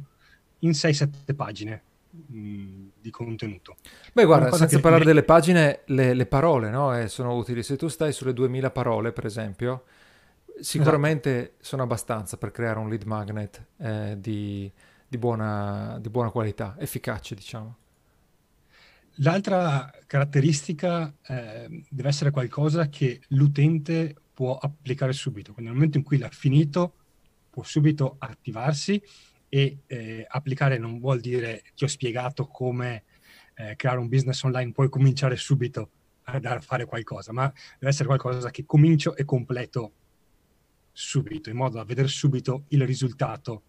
in 0.60 0.71
6-7 0.71 1.34
pagine 1.36 1.84
di 2.12 3.10
contenuto. 3.12 3.76
Beh, 4.13 4.26
guarda, 4.26 4.52
senza 4.52 4.80
parlare 4.80 5.06
delle 5.06 5.24
pagine, 5.24 5.82
le, 5.86 6.13
le 6.13 6.26
parole 6.26 6.69
no? 6.69 6.98
eh, 6.98 7.08
sono 7.08 7.36
utili. 7.36 7.62
Se 7.62 7.76
tu 7.76 7.88
stai 7.88 8.12
sulle 8.12 8.34
2000 8.34 8.72
parole, 8.72 9.12
per 9.12 9.26
esempio, 9.26 9.84
sicuramente 10.60 11.39
esatto. 11.39 11.54
sono 11.60 11.84
abbastanza 11.84 12.38
per 12.38 12.52
creare 12.52 12.80
un 12.80 12.89
lead 12.89 13.04
magnet 13.04 13.65
eh, 13.78 14.15
di, 14.19 14.72
di, 15.08 15.17
buona, 15.17 15.98
di 16.00 16.10
buona 16.10 16.32
qualità, 16.32 16.76
efficace, 16.80 17.36
diciamo. 17.36 17.78
L'altra 19.22 19.91
caratteristica 20.08 21.13
eh, 21.28 21.84
deve 21.89 22.08
essere 22.08 22.32
qualcosa 22.32 22.88
che 22.88 23.22
l'utente 23.30 24.15
può 24.34 24.58
applicare 24.58 25.12
subito. 25.12 25.52
Quindi 25.54 25.69
nel 25.69 25.74
momento 25.74 25.98
in 25.98 26.04
cui 26.04 26.17
l'ha 26.17 26.30
finito, 26.30 26.93
può 27.50 27.63
subito 27.63 28.15
attivarsi 28.17 29.02
e 29.49 29.79
eh, 29.88 30.25
applicare 30.27 30.77
non 30.77 30.99
vuol 30.99 31.19
dire 31.19 31.63
ti 31.75 31.83
ho 31.83 31.88
spiegato 31.88 32.47
come 32.47 33.03
eh, 33.55 33.75
creare 33.75 33.99
un 33.99 34.07
business 34.07 34.41
online, 34.43 34.71
puoi 34.71 34.89
cominciare 34.89 35.35
subito 35.35 35.89
a 36.23 36.59
fare 36.59 36.85
qualcosa, 36.85 37.33
ma 37.33 37.51
deve 37.79 37.91
essere 37.91 38.07
qualcosa 38.07 38.51
che 38.51 38.65
comincio 38.65 39.15
e 39.15 39.25
completo 39.25 39.93
subito, 40.91 41.49
in 41.49 41.55
modo 41.55 41.77
da 41.77 41.83
vedere 41.83 42.07
subito 42.07 42.65
il 42.69 42.85
risultato 42.85 43.63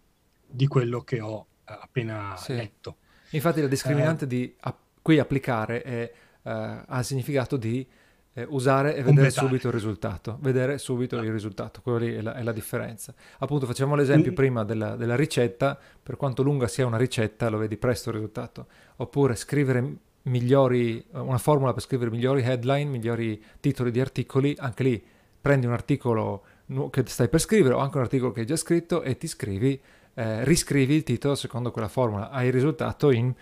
di 0.47 0.67
quello 0.67 1.03
che 1.03 1.21
ho 1.21 1.47
eh, 1.65 1.79
appena 1.81 2.37
sì. 2.37 2.55
letto. 2.55 2.99
Infatti 3.31 3.61
la 3.61 3.69
discriminante 3.69 4.27
di 4.27 4.55
a- 4.61 4.77
qui 5.01 5.19
applicare 5.19 5.83
è, 5.83 6.13
uh, 6.43 6.51
ha 6.87 7.03
significato 7.03 7.57
di 7.57 7.87
eh, 8.35 8.47
usare 8.49 8.95
e 8.95 9.03
vedere 9.03 9.31
subito 9.31 9.69
il 9.69 9.73
risultato, 9.73 10.39
vedere 10.41 10.79
subito 10.79 11.17
il 11.17 11.31
risultato, 11.31 11.81
quella 11.83 11.99
lì 11.99 12.15
è 12.15 12.21
la, 12.21 12.35
è 12.35 12.43
la 12.43 12.53
differenza. 12.53 13.13
Appunto 13.39 13.67
facciamo 13.67 13.95
l'esempio 13.95 14.33
mm. 14.33 14.35
prima 14.35 14.65
della, 14.65 14.97
della, 14.97 15.17
ricetta, 15.17 15.79
per 16.03 16.17
quanto 16.17 16.43
lunga 16.43 16.69
sia 16.69 16.87
una 16.87 16.97
ricetta 16.97 17.49
lo 17.49 17.59
vedi 17.59 17.77
presto 17.77 18.11
il 18.11 18.17
risultato, 18.17 18.67
oppure 18.97 19.35
scrivere 19.35 19.97
migliori, 20.23 21.05
una 21.13 21.39
formula 21.39 21.73
per 21.73 21.83
scrivere 21.83 22.11
migliori 22.11 22.43
headline, 22.43 22.91
migliori 22.91 23.43
titoli 23.59 23.91
di 23.91 24.01
articoli, 24.01 24.55
anche 24.59 24.83
lì 24.83 25.05
prendi 25.41 25.67
un 25.67 25.73
articolo 25.73 26.45
che 26.91 27.03
stai 27.07 27.29
per 27.29 27.41
scrivere 27.41 27.75
o 27.75 27.79
anche 27.79 27.97
un 27.97 28.05
articolo 28.05 28.31
che 28.31 28.41
hai 28.41 28.47
già 28.47 28.57
scritto 28.57 29.03
e 29.03 29.17
ti 29.17 29.27
scrivi, 29.27 29.81
eh, 30.15 30.45
riscrivi 30.45 30.95
il 30.95 31.03
titolo 31.03 31.35
secondo 31.35 31.71
quella 31.71 31.89
formula, 31.89 32.31
hai 32.31 32.47
il 32.47 32.53
risultato 32.53 33.11
in 33.11 33.35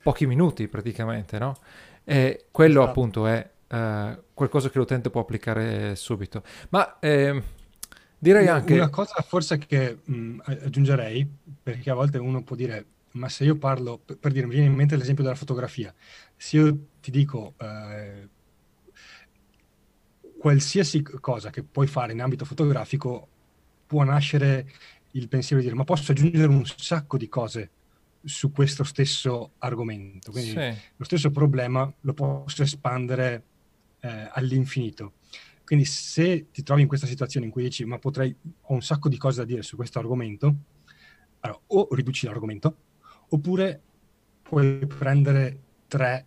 pochi 0.00 0.26
minuti 0.26 0.68
praticamente, 0.68 1.38
no? 1.38 1.56
E 2.04 2.46
quello 2.50 2.80
esatto. 2.80 2.88
appunto 2.88 3.26
è 3.26 3.50
uh, 3.70 4.22
qualcosa 4.34 4.70
che 4.70 4.78
l'utente 4.78 5.10
può 5.10 5.20
applicare 5.20 5.94
subito. 5.96 6.42
Ma 6.70 6.98
eh, 6.98 7.42
direi 8.18 8.44
una, 8.44 8.54
anche... 8.54 8.74
Una 8.74 8.90
cosa 8.90 9.22
forse 9.26 9.58
che 9.58 9.98
mh, 10.02 10.38
aggiungerei, 10.44 11.28
perché 11.62 11.90
a 11.90 11.94
volte 11.94 12.18
uno 12.18 12.42
può 12.42 12.56
dire, 12.56 12.84
ma 13.12 13.28
se 13.28 13.44
io 13.44 13.56
parlo, 13.56 13.98
per, 13.98 14.18
per 14.18 14.32
dire, 14.32 14.46
mi 14.46 14.52
viene 14.52 14.68
in 14.68 14.74
mente 14.74 14.96
l'esempio 14.96 15.24
della 15.24 15.36
fotografia, 15.36 15.94
se 16.36 16.56
io 16.56 16.78
ti 17.00 17.10
dico... 17.10 17.54
Eh, 17.58 18.28
qualsiasi 20.38 21.02
cosa 21.02 21.50
che 21.50 21.64
puoi 21.64 21.88
fare 21.88 22.12
in 22.12 22.20
ambito 22.20 22.44
fotografico 22.44 23.28
può 23.86 24.04
nascere 24.04 24.70
il 25.12 25.28
pensiero 25.28 25.60
di 25.60 25.66
dire 25.66 25.76
ma 25.76 25.84
posso 25.84 26.12
aggiungere 26.12 26.46
un 26.46 26.64
sacco 26.64 27.16
di 27.16 27.28
cose 27.28 27.70
su 28.22 28.52
questo 28.52 28.84
stesso 28.84 29.52
argomento. 29.58 30.30
Quindi 30.30 30.50
sì. 30.50 30.74
lo 30.96 31.04
stesso 31.04 31.30
problema 31.30 31.92
lo 32.02 32.14
posso 32.14 32.62
espandere 32.62 33.42
eh, 34.00 34.28
all'infinito. 34.32 35.14
Quindi 35.64 35.84
se 35.84 36.46
ti 36.50 36.62
trovi 36.62 36.82
in 36.82 36.88
questa 36.88 37.06
situazione 37.06 37.46
in 37.46 37.52
cui 37.52 37.62
dici 37.62 37.84
ma 37.84 37.98
potrei, 37.98 38.34
ho 38.62 38.72
un 38.72 38.82
sacco 38.82 39.08
di 39.08 39.18
cose 39.18 39.40
da 39.40 39.44
dire 39.44 39.62
su 39.62 39.76
questo 39.76 39.98
argomento, 39.98 40.56
allora 41.40 41.60
o 41.66 41.88
riduci 41.90 42.26
l'argomento, 42.26 42.76
oppure 43.28 43.82
puoi 44.42 44.86
prendere 44.86 45.60
tre 45.86 46.26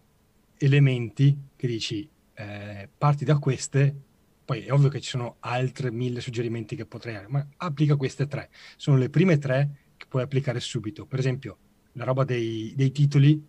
elementi 0.58 1.36
che 1.56 1.68
dici 1.68 2.08
eh, 2.36 2.88
parti 2.96 3.26
da 3.26 3.40
queste, 3.40 3.96
poi 4.46 4.62
è 4.66 4.72
ovvio 4.72 4.90
che 4.90 5.02
ci 5.02 5.10
sono 5.10 5.38
altre 5.40 5.92
mille 5.92 6.22
suggerimenti 6.22 6.76
che 6.76 6.86
potrei 6.86 7.16
avere, 7.16 7.32
ma 7.32 7.48
applica 7.58 7.96
queste 7.96 8.28
tre. 8.28 8.50
Sono 8.76 8.98
le 8.98 9.10
prime 9.10 9.38
tre 9.38 9.70
che 9.98 10.06
puoi 10.08 10.24
applicare 10.24 10.60
subito. 10.60 11.06
Per 11.06 11.20
esempio, 11.20 11.58
la 11.94 12.04
roba 12.04 12.24
dei, 12.24 12.74
dei 12.76 12.92
titoli, 12.92 13.44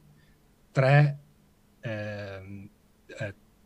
tre, 0.71 1.19
eh, 1.81 2.62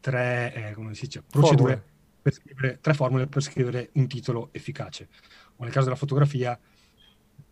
tre, 0.06 0.52
eh, 0.54 0.72
come 0.72 0.94
si 0.94 1.06
dice, 1.06 1.24
procedure 1.28 1.82
per 2.22 2.32
scrivere, 2.32 2.78
tre 2.80 2.94
formule 2.94 3.26
per 3.26 3.42
scrivere 3.42 3.90
un 3.94 4.06
titolo 4.06 4.50
efficace. 4.52 5.08
O 5.56 5.64
nel 5.64 5.72
caso 5.72 5.86
della 5.86 5.96
fotografia, 5.96 6.56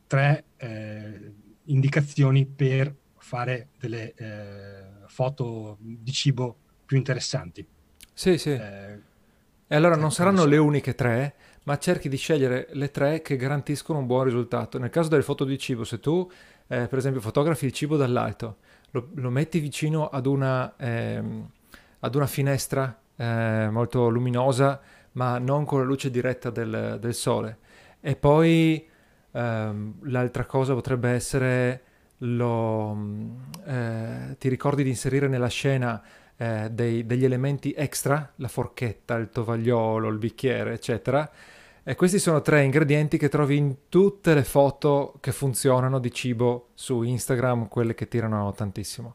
tre 0.07 0.45
eh, 0.57 1.33
indicazioni 1.65 2.47
per 2.47 2.95
fare 3.19 3.71
delle 3.77 4.15
eh, 4.15 5.07
foto 5.09 5.79
di 5.81 6.13
cibo 6.13 6.57
più 6.87 6.97
interessanti. 6.97 7.67
Sì, 8.13 8.39
sì. 8.39 8.51
Eh, 8.51 8.99
E 9.67 9.75
allora 9.77 9.97
non 9.97 10.13
saranno 10.13 10.45
le 10.45 10.59
uniche 10.59 10.95
tre, 10.95 11.35
ma 11.65 11.77
cerchi 11.79 12.09
di 12.09 12.17
scegliere 12.17 12.69
le 12.73 12.91
tre 12.91 13.23
che 13.23 13.37
garantiscono 13.37 13.99
un 13.99 14.07
buon 14.07 14.25
risultato. 14.25 14.79
Nel 14.79 14.91
caso 14.91 15.09
delle 15.09 15.23
foto 15.23 15.45
di 15.45 15.59
cibo, 15.59 15.83
se 15.83 15.99
tu 15.99 16.31
eh, 16.69 16.87
per 16.87 16.99
esempio 16.99 17.21
fotografi 17.21 17.65
il 17.65 17.73
cibo 17.73 17.97
dall'alto, 17.97 18.59
lo, 18.93 19.09
lo 19.15 19.31
metti 19.31 19.59
vicino 19.59 20.09
ad 20.09 20.27
una, 20.27 20.77
ehm, 20.77 21.51
ad 22.05 22.15
una 22.15 22.27
finestra 22.27 23.01
eh, 23.17 23.69
molto 23.71 24.09
luminosa, 24.09 24.79
ma 25.13 25.39
non 25.39 25.65
con 25.65 25.79
la 25.79 25.87
luce 25.87 26.11
diretta 26.11 26.51
del, 26.51 26.99
del 27.01 27.15
sole. 27.15 27.59
E 28.01 28.15
poi 28.15 28.87
ehm, 29.33 29.95
l'altra 30.03 30.45
cosa 30.45 30.75
potrebbe 30.75 31.09
essere 31.09 31.83
lo, 32.19 32.97
eh, 33.65 34.37
ti 34.39 34.49
ricordi 34.51 34.83
di 34.83 34.91
inserire 34.91 35.29
nella 35.29 35.49
scena 35.49 36.03
eh, 36.37 36.69
dei, 36.71 37.07
degli 37.07 37.25
elementi 37.25 37.73
extra, 37.73 38.33
la 38.37 38.49
forchetta, 38.49 39.15
il 39.15 39.31
tovagliolo, 39.31 40.09
il 40.09 40.19
bicchiere, 40.19 40.75
eccetera. 40.75 41.31
E 41.83 41.95
questi 41.95 42.19
sono 42.19 42.43
tre 42.43 42.65
ingredienti 42.65 43.17
che 43.17 43.31
trovi 43.31 43.57
in 43.57 43.77
tutte 43.89 44.35
le 44.35 44.45
foto 44.45 45.17
che 45.21 45.33
funzionano 45.33 45.99
di 45.99 46.13
cibo 46.13 46.69
su 46.75 47.03
Instagram, 47.03 47.69
quelle 47.69 47.95
che 47.95 48.09
tirano 48.09 48.53
tantissimo. 48.53 49.15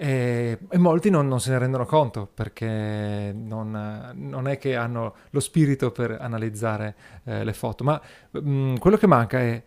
E, 0.00 0.58
e 0.70 0.78
molti 0.78 1.10
non, 1.10 1.26
non, 1.26 1.40
se 1.40 1.50
ne 1.50 1.58
rendono 1.58 1.84
conto 1.84 2.30
perché 2.32 3.34
non, 3.34 4.12
non, 4.14 4.46
è 4.46 4.56
che 4.56 4.76
hanno 4.76 5.14
lo 5.30 5.40
spirito 5.40 5.90
per 5.90 6.16
analizzare 6.20 6.94
eh, 7.24 7.42
le 7.42 7.52
foto, 7.52 7.82
ma 7.82 8.00
mh, 8.30 8.38
mm, 8.38 8.76
quello 8.76 8.96
che 8.96 9.08
manca 9.08 9.40
è 9.40 9.60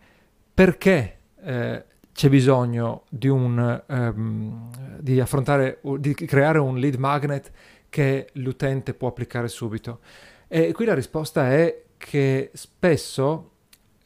perché 0.54 1.18
eh, 1.42 1.84
c'è 2.14 2.28
bisogno 2.30 3.02
di, 3.10 3.28
un, 3.28 3.82
um, 3.86 4.70
di 4.98 5.20
affrontare, 5.20 5.80
di 5.98 6.14
creare 6.14 6.58
un 6.58 6.78
lead 6.78 6.94
magnet 6.94 7.50
che 7.90 8.28
l'utente 8.34 8.94
può 8.94 9.08
applicare 9.08 9.48
subito. 9.48 10.00
E 10.48 10.72
qui 10.72 10.86
la 10.86 10.94
risposta 10.94 11.50
è 11.50 11.82
che 11.98 12.50
spesso, 12.54 13.50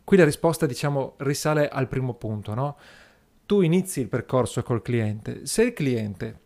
qui 0.02 0.16
la 0.16 0.24
risposta 0.24 0.66
diciamo 0.66 1.14
risale 1.18 1.68
al 1.68 1.86
primo 1.86 2.14
punto, 2.14 2.54
no? 2.54 2.76
Tu 3.46 3.60
inizi 3.60 4.00
il 4.00 4.08
percorso 4.08 4.62
col 4.62 4.82
cliente, 4.82 5.46
se 5.46 5.62
il 5.62 5.72
cliente 5.72 6.40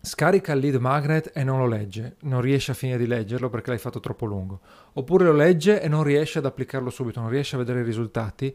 scarica 0.00 0.52
il 0.52 0.60
lead 0.60 0.76
magnet 0.76 1.30
e 1.34 1.44
non 1.44 1.58
lo 1.58 1.66
legge, 1.66 2.16
non 2.20 2.40
riesce 2.40 2.70
a 2.70 2.74
finire 2.74 2.98
di 2.98 3.06
leggerlo 3.06 3.50
perché 3.50 3.70
l'hai 3.70 3.78
fatto 3.78 4.00
troppo 4.00 4.24
lungo, 4.24 4.60
oppure 4.94 5.24
lo 5.24 5.32
legge 5.32 5.80
e 5.80 5.88
non 5.88 6.02
riesce 6.02 6.38
ad 6.38 6.46
applicarlo 6.46 6.90
subito, 6.90 7.20
non 7.20 7.28
riesce 7.28 7.56
a 7.56 7.58
vedere 7.58 7.80
i 7.80 7.84
risultati, 7.84 8.54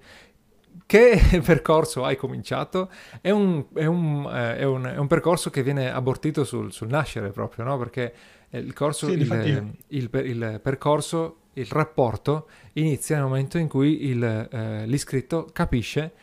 che 0.86 1.20
percorso 1.46 2.04
hai 2.04 2.16
cominciato? 2.16 2.90
È 3.22 3.30
un, 3.30 3.66
è 3.74 3.86
un, 3.86 4.30
eh, 4.32 4.58
è 4.58 4.64
un, 4.64 4.84
è 4.84 4.98
un 4.98 5.08
percorso 5.08 5.50
che 5.50 5.64
viene 5.64 5.92
abortito 5.92 6.44
sul, 6.44 6.72
sul 6.72 6.88
nascere 6.88 7.30
proprio, 7.30 7.66
no? 7.66 7.78
Perché 7.78 8.14
il, 8.50 8.74
corso, 8.74 9.08
sì, 9.08 9.14
il, 9.14 9.76
il, 9.88 10.10
il, 10.12 10.60
percorso, 10.62 11.38
il 11.54 11.68
rapporto 11.68 12.48
inizia 12.74 13.18
nel 13.18 13.26
momento 13.26 13.58
in 13.58 13.68
cui 13.68 14.00
eh, 14.00 14.84
l'iscritto 14.86 15.50
capisce 15.52 16.14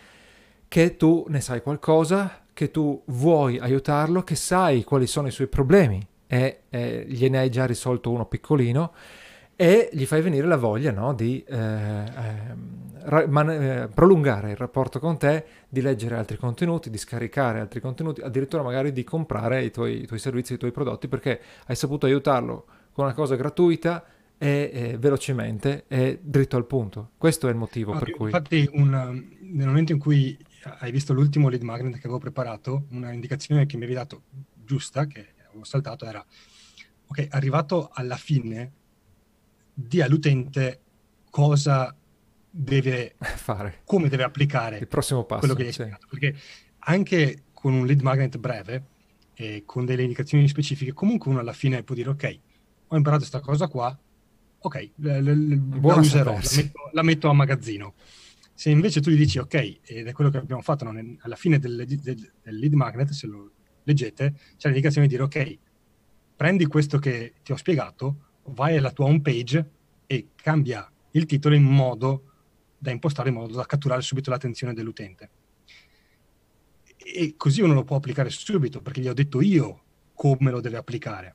che 0.72 0.96
tu 0.96 1.26
ne 1.28 1.42
sai 1.42 1.60
qualcosa, 1.60 2.44
che 2.54 2.70
tu 2.70 3.02
vuoi 3.08 3.58
aiutarlo, 3.58 4.22
che 4.22 4.34
sai 4.34 4.84
quali 4.84 5.06
sono 5.06 5.26
i 5.26 5.30
suoi 5.30 5.46
problemi 5.46 6.02
e, 6.26 6.62
e 6.70 7.04
gliene 7.06 7.40
hai 7.40 7.50
già 7.50 7.66
risolto 7.66 8.10
uno 8.10 8.24
piccolino 8.24 8.94
e 9.54 9.90
gli 9.92 10.06
fai 10.06 10.22
venire 10.22 10.46
la 10.46 10.56
voglia 10.56 10.90
no, 10.90 11.12
di 11.12 11.44
eh, 11.46 11.54
eh, 11.54 12.06
ra- 13.00 13.26
man- 13.26 13.50
eh, 13.50 13.88
prolungare 13.92 14.52
il 14.52 14.56
rapporto 14.56 14.98
con 14.98 15.18
te, 15.18 15.44
di 15.68 15.82
leggere 15.82 16.16
altri 16.16 16.38
contenuti, 16.38 16.88
di 16.88 16.96
scaricare 16.96 17.60
altri 17.60 17.82
contenuti, 17.82 18.22
addirittura 18.22 18.62
magari 18.62 18.92
di 18.92 19.04
comprare 19.04 19.62
i 19.62 19.70
tuoi, 19.70 20.00
i 20.00 20.06
tuoi 20.06 20.20
servizi, 20.20 20.54
i 20.54 20.56
tuoi 20.56 20.72
prodotti 20.72 21.06
perché 21.06 21.38
hai 21.66 21.76
saputo 21.76 22.06
aiutarlo 22.06 22.64
con 22.92 23.04
una 23.04 23.12
cosa 23.12 23.36
gratuita 23.36 24.02
e, 24.38 24.70
e 24.72 24.96
velocemente 24.98 25.84
e 25.86 26.18
dritto 26.22 26.56
al 26.56 26.64
punto. 26.64 27.10
Questo 27.18 27.46
è 27.46 27.50
il 27.50 27.56
motivo 27.56 27.92
ah, 27.92 27.98
per 27.98 28.10
cui... 28.12 28.30
Infatti 28.30 28.70
un, 28.72 28.88
nel 29.38 29.66
momento 29.66 29.92
in 29.92 29.98
cui 29.98 30.34
hai 30.82 30.90
visto 30.90 31.12
l'ultimo 31.12 31.48
lead 31.48 31.62
magnet 31.62 31.92
che 31.92 32.00
avevo 32.00 32.18
preparato, 32.18 32.86
una 32.90 33.12
indicazione 33.12 33.66
che 33.66 33.76
mi 33.76 33.84
avevi 33.84 33.98
dato 33.98 34.22
giusta, 34.64 35.06
che 35.06 35.34
avevo 35.48 35.62
saltato, 35.62 36.04
era 36.04 36.24
ok, 37.06 37.28
arrivato 37.30 37.88
alla 37.92 38.16
fine, 38.16 38.72
di 39.72 40.02
all'utente 40.02 40.80
cosa 41.30 41.94
deve 42.50 43.14
fare, 43.36 43.82
come 43.84 44.08
deve 44.08 44.24
applicare 44.24 44.78
il 44.78 44.88
prossimo 44.88 45.22
passo, 45.22 45.40
quello 45.40 45.54
che 45.54 45.62
gli 45.62 45.66
hai 45.66 45.72
spiegato. 45.72 46.06
Perché 46.10 46.36
anche 46.80 47.44
con 47.52 47.74
un 47.74 47.86
lead 47.86 48.00
magnet 48.00 48.36
breve 48.38 48.86
e 49.34 49.62
con 49.64 49.84
delle 49.84 50.02
indicazioni 50.02 50.48
specifiche, 50.48 50.92
comunque 50.92 51.30
uno 51.30 51.38
alla 51.38 51.52
fine 51.52 51.84
può 51.84 51.94
dire 51.94 52.10
ok, 52.10 52.38
ho 52.88 52.96
imparato 52.96 53.20
questa 53.20 53.40
cosa 53.40 53.68
qua, 53.68 53.96
ok, 54.58 54.90
la, 54.96 55.20
la, 55.20 55.32
la 55.32 55.94
userò, 55.94 56.32
la 56.32 56.40
metto, 56.56 56.90
la 56.92 57.02
metto, 57.02 57.28
a 57.28 57.32
magazzino. 57.32 57.94
Se 58.62 58.70
invece 58.70 59.00
tu 59.00 59.10
gli 59.10 59.16
dici 59.16 59.38
ok, 59.38 59.80
ed 59.82 60.06
è 60.06 60.12
quello 60.12 60.30
che 60.30 60.36
abbiamo 60.36 60.62
fatto 60.62 60.84
non, 60.84 61.18
alla 61.22 61.34
fine 61.34 61.58
del, 61.58 61.84
del, 61.84 61.98
del, 62.00 62.56
lead 62.56 62.74
magnet, 62.74 63.10
se 63.10 63.26
lo 63.26 63.50
leggete, 63.82 64.34
c'è 64.56 64.68
l'indicazione 64.68 65.08
di 65.08 65.12
dire 65.14 65.24
ok, 65.24 65.58
prendi 66.36 66.66
questo 66.66 67.00
che 67.00 67.32
ti 67.42 67.50
ho 67.50 67.56
spiegato, 67.56 68.36
vai 68.50 68.76
alla 68.76 68.92
tua 68.92 69.06
home 69.06 69.20
page 69.20 69.70
e 70.06 70.28
cambia 70.36 70.88
il 71.10 71.26
titolo 71.26 71.56
in 71.56 71.64
modo 71.64 72.34
da 72.78 72.92
impostare 72.92 73.30
in 73.30 73.34
modo 73.34 73.52
da 73.52 73.66
catturare 73.66 74.00
subito 74.00 74.30
l'attenzione 74.30 74.74
dell'utente. 74.74 75.30
E 76.98 77.34
così 77.36 77.62
uno 77.62 77.74
lo 77.74 77.82
può 77.82 77.96
applicare 77.96 78.30
subito, 78.30 78.80
perché 78.80 79.00
gli 79.00 79.08
ho 79.08 79.12
detto 79.12 79.40
io 79.40 79.82
come 80.14 80.52
lo 80.52 80.60
deve 80.60 80.76
applicare. 80.76 81.34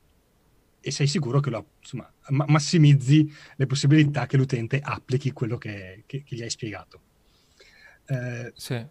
E 0.79 0.91
sei 0.91 1.07
sicuro 1.07 1.41
che 1.41 1.49
lo, 1.49 1.71
insomma, 1.81 2.09
massimizzi 2.29 3.29
le 3.57 3.65
possibilità 3.65 4.25
che 4.27 4.37
l'utente 4.37 4.79
applichi 4.79 5.33
quello 5.33 5.57
che, 5.57 6.05
che, 6.05 6.23
che 6.23 6.33
gli 6.33 6.41
hai 6.41 6.49
spiegato. 6.49 7.01
Eh, 8.07 8.51
sì. 8.55 8.85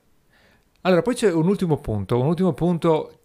Allora, 0.83 1.03
poi 1.03 1.15
c'è 1.15 1.33
un 1.33 1.49
ultimo 1.49 1.79
punto, 1.79 2.21
un 2.21 2.27
ultimo 2.27 2.53
punto 2.53 3.21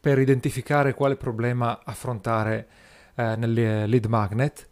per 0.00 0.18
identificare 0.18 0.94
quale 0.94 1.16
problema 1.16 1.80
affrontare 1.84 2.68
eh, 3.14 3.36
nel 3.36 3.88
lead 3.88 4.06
magnet 4.06 4.68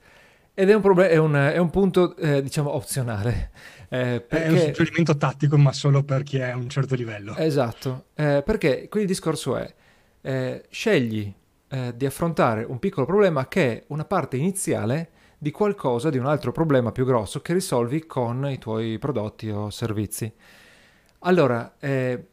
ed 0.54 0.68
è 0.68 0.74
un, 0.74 0.82
problem- 0.82 1.08
è 1.08 1.16
un, 1.16 1.34
è 1.34 1.56
un 1.56 1.70
punto, 1.70 2.14
eh, 2.16 2.42
diciamo, 2.42 2.74
opzionale. 2.74 3.50
Eh, 3.88 4.24
perché... 4.26 4.44
È 4.44 4.48
un 4.48 4.58
suggerimento 4.58 5.16
tattico, 5.16 5.56
ma 5.56 5.72
solo 5.72 6.02
per 6.02 6.22
chi 6.22 6.38
è 6.38 6.50
a 6.50 6.56
un 6.56 6.68
certo 6.68 6.94
livello. 6.94 7.34
Esatto, 7.36 8.06
eh, 8.14 8.42
perché 8.44 8.88
qui 8.88 9.02
il 9.02 9.06
discorso 9.06 9.56
è, 9.56 9.74
eh, 10.20 10.64
scegli 10.70 11.32
eh, 11.68 11.92
di 11.96 12.06
affrontare 12.06 12.64
un 12.64 12.78
piccolo 12.78 13.06
problema 13.06 13.48
che 13.48 13.72
è 13.72 13.84
una 13.88 14.04
parte 14.04 14.36
iniziale 14.36 15.10
di 15.42 15.50
qualcosa, 15.50 16.08
di 16.08 16.18
un 16.18 16.26
altro 16.26 16.52
problema 16.52 16.92
più 16.92 17.04
grosso 17.04 17.40
che 17.40 17.52
risolvi 17.52 18.06
con 18.06 18.48
i 18.48 18.58
tuoi 18.58 18.96
prodotti 19.00 19.50
o 19.50 19.70
servizi. 19.70 20.32
Allora, 21.24 21.74
eh, 21.80 22.26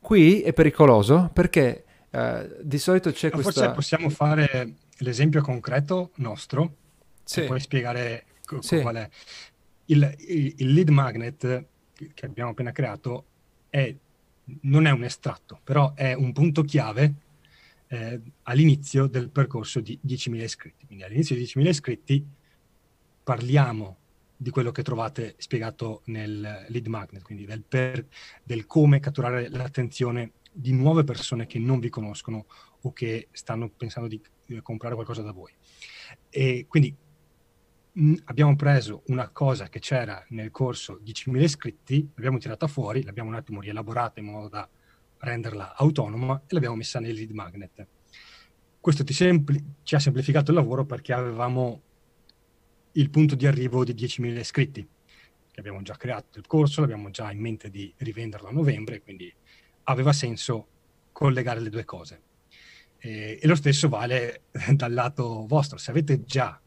qui 0.00 0.40
è 0.40 0.52
pericoloso 0.52 1.30
perché 1.32 1.84
di 2.60 2.78
solito 2.78 3.12
c'è 3.12 3.28
ma 3.28 3.34
questa... 3.40 3.52
Forse 3.52 3.74
possiamo 3.74 4.08
fare 4.08 4.74
l'esempio 4.98 5.42
concreto 5.42 6.10
nostro, 6.16 6.74
sì. 7.22 7.44
puoi 7.44 7.60
spiegare 7.60 8.24
co- 8.44 8.60
sì. 8.60 8.80
qual 8.80 8.96
è. 8.96 9.08
Il, 9.84 10.12
il, 10.26 10.54
il, 10.56 10.72
lead 10.72 10.88
magnet 10.88 11.64
che 12.14 12.26
abbiamo 12.26 12.50
appena 12.50 12.72
creato 12.72 13.26
è, 13.70 13.94
non 14.62 14.86
è 14.86 14.90
un 14.90 15.04
estratto, 15.04 15.60
però 15.62 15.92
è 15.94 16.14
un 16.14 16.32
punto 16.32 16.62
chiave 16.62 17.14
eh, 17.88 18.20
all'inizio 18.42 19.06
del 19.06 19.30
percorso 19.30 19.80
di 19.80 19.98
10.000 20.04 20.42
iscritti. 20.42 20.86
Quindi 20.86 21.04
all'inizio 21.04 21.36
di 21.36 21.42
10.000 21.42 21.66
iscritti 21.66 22.26
parliamo 23.22 23.98
di 24.36 24.50
quello 24.50 24.70
che 24.70 24.82
trovate 24.82 25.34
spiegato 25.38 26.02
nel 26.06 26.66
lead 26.68 26.86
magnet, 26.86 27.22
quindi 27.22 27.46
del, 27.46 27.62
per, 27.62 28.06
del 28.42 28.66
come 28.66 29.00
catturare 29.00 29.48
l'attenzione 29.48 30.32
di 30.52 30.72
nuove 30.72 31.04
persone 31.04 31.46
che 31.46 31.58
non 31.58 31.80
vi 31.80 31.88
conoscono 31.88 32.46
o 32.82 32.92
che 32.92 33.28
stanno 33.32 33.68
pensando 33.68 34.08
di 34.08 34.20
comprare 34.62 34.94
qualcosa 34.94 35.22
da 35.22 35.32
voi. 35.32 35.52
E 36.30 36.66
quindi 36.68 36.94
mh, 37.92 38.14
abbiamo 38.24 38.54
preso 38.56 39.02
una 39.06 39.28
cosa 39.28 39.68
che 39.68 39.80
c'era 39.80 40.24
nel 40.28 40.50
corso 40.50 41.00
10.000 41.04 41.42
iscritti, 41.42 42.10
l'abbiamo 42.14 42.38
tirata 42.38 42.66
fuori, 42.66 43.02
l'abbiamo 43.02 43.30
un 43.30 43.36
attimo 43.36 43.60
rielaborata 43.60 44.20
in 44.20 44.26
modo 44.26 44.48
da 44.48 44.68
renderla 45.18 45.74
autonoma 45.76 46.42
e 46.46 46.54
l'abbiamo 46.54 46.76
messa 46.76 47.00
nel 47.00 47.14
lead 47.14 47.30
magnet. 47.30 47.86
Questo 48.80 49.04
sempli- 49.12 49.62
ci 49.82 49.94
ha 49.94 49.98
semplificato 49.98 50.50
il 50.50 50.56
lavoro 50.56 50.84
perché 50.84 51.12
avevamo 51.12 51.82
il 52.92 53.10
punto 53.10 53.34
di 53.34 53.46
arrivo 53.46 53.84
di 53.84 53.94
10.000 53.94 54.38
iscritti, 54.38 54.88
che 55.50 55.60
abbiamo 55.60 55.82
già 55.82 55.96
creato 55.96 56.38
il 56.38 56.46
corso, 56.46 56.80
l'abbiamo 56.80 57.10
già 57.10 57.30
in 57.32 57.40
mente 57.40 57.68
di 57.68 57.92
rivenderlo 57.98 58.48
a 58.48 58.52
novembre, 58.52 59.02
quindi 59.02 59.32
aveva 59.84 60.12
senso 60.12 60.68
collegare 61.12 61.60
le 61.60 61.70
due 61.70 61.84
cose. 61.84 62.22
E, 62.98 63.38
e 63.40 63.46
lo 63.46 63.54
stesso 63.54 63.88
vale 63.88 64.42
dal 64.72 64.92
lato 64.92 65.46
vostro. 65.46 65.78
Se 65.78 65.90
avete 65.90 66.24
già 66.24 66.60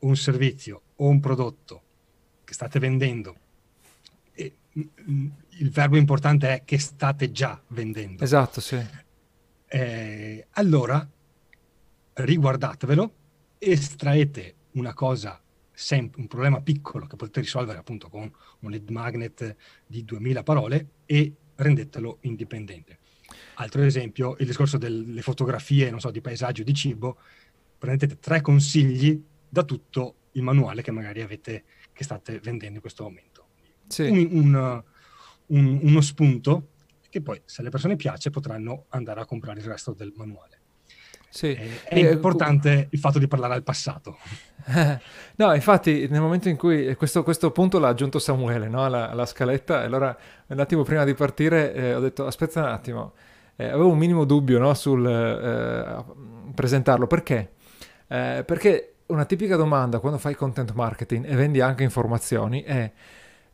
un 0.00 0.16
servizio 0.16 0.82
o 0.96 1.08
un 1.08 1.20
prodotto 1.20 1.82
che 2.44 2.54
state 2.54 2.78
vendendo, 2.78 3.36
e, 4.32 4.56
il 5.58 5.70
verbo 5.70 5.96
importante 5.96 6.48
è 6.48 6.64
che 6.64 6.78
state 6.78 7.30
già 7.30 7.60
vendendo. 7.68 8.22
Esatto, 8.22 8.60
sì. 8.60 8.78
Eh, 9.66 10.46
allora 10.52 11.06
riguardatevelo 12.14 13.14
estraete 13.58 14.54
una 14.72 14.94
cosa, 14.94 15.40
sem- 15.72 16.10
un 16.16 16.26
problema 16.26 16.60
piccolo 16.60 17.06
che 17.06 17.16
potete 17.16 17.40
risolvere 17.40 17.78
appunto 17.78 18.08
con 18.08 18.30
un 18.60 18.70
lead 18.70 18.88
magnet 18.90 19.56
di 19.86 20.04
2000 20.04 20.42
parole 20.42 20.88
e 21.06 21.32
rendetelo 21.56 22.18
indipendente. 22.22 22.98
Altro 23.54 23.82
esempio, 23.82 24.36
il 24.38 24.46
discorso 24.46 24.78
delle 24.78 25.20
fotografie, 25.22 25.90
non 25.90 26.00
so, 26.00 26.10
di 26.10 26.20
paesaggio, 26.20 26.62
di 26.62 26.74
cibo, 26.74 27.18
prendete 27.76 28.18
tre 28.18 28.40
consigli 28.40 29.20
da 29.48 29.64
tutto 29.64 30.14
il 30.32 30.42
manuale 30.42 30.82
che 30.82 30.92
magari 30.92 31.22
avete, 31.22 31.64
che 31.92 32.04
state 32.04 32.38
vendendo 32.38 32.76
in 32.76 32.80
questo 32.80 33.02
momento. 33.02 33.46
Sì. 33.88 34.02
Un, 34.02 34.28
un, 34.30 34.82
un, 35.48 35.78
uno 35.82 36.00
spunto 36.00 36.70
che 37.10 37.22
poi, 37.22 37.40
se 37.44 37.60
alle 37.60 37.70
persone 37.70 37.96
piace, 37.96 38.30
potranno 38.30 38.84
andare 38.90 39.20
a 39.20 39.24
comprare 39.24 39.60
il 39.60 39.66
resto 39.66 39.92
del 39.92 40.12
manuale. 40.16 40.58
Sì. 41.30 41.52
È, 41.52 41.84
è 41.84 42.04
eh, 42.06 42.12
importante 42.12 42.88
il 42.90 42.98
fatto 42.98 43.18
di 43.18 43.28
parlare 43.28 43.54
al 43.54 43.62
passato. 43.62 44.18
no, 45.36 45.54
infatti, 45.54 46.06
nel 46.08 46.20
momento 46.20 46.48
in 46.48 46.56
cui 46.56 46.94
questo, 46.96 47.22
questo 47.22 47.50
punto 47.50 47.78
l'ha 47.78 47.88
aggiunto 47.88 48.18
Samuele 48.18 48.68
no? 48.68 48.84
alla, 48.84 49.10
alla, 49.10 49.26
scaletta, 49.26 49.80
allora 49.80 50.16
un 50.46 50.58
attimo 50.58 50.82
prima 50.82 51.04
di 51.04 51.14
partire 51.14 51.74
eh, 51.74 51.94
ho 51.94 52.00
detto: 52.00 52.26
aspetta 52.26 52.60
un 52.60 52.66
attimo, 52.66 53.12
eh, 53.56 53.66
avevo 53.66 53.90
un 53.90 53.98
minimo 53.98 54.24
dubbio 54.24 54.58
no? 54.58 54.72
sul 54.74 55.06
eh, 55.06 56.04
presentarlo 56.54 57.06
perché? 57.06 57.52
Eh, 58.08 58.42
perché 58.46 58.94
una 59.06 59.24
tipica 59.24 59.56
domanda 59.56 60.00
quando 60.00 60.18
fai 60.18 60.34
content 60.34 60.72
marketing 60.72 61.26
e 61.26 61.34
vendi 61.34 61.60
anche 61.60 61.82
informazioni 61.82 62.62
è 62.62 62.90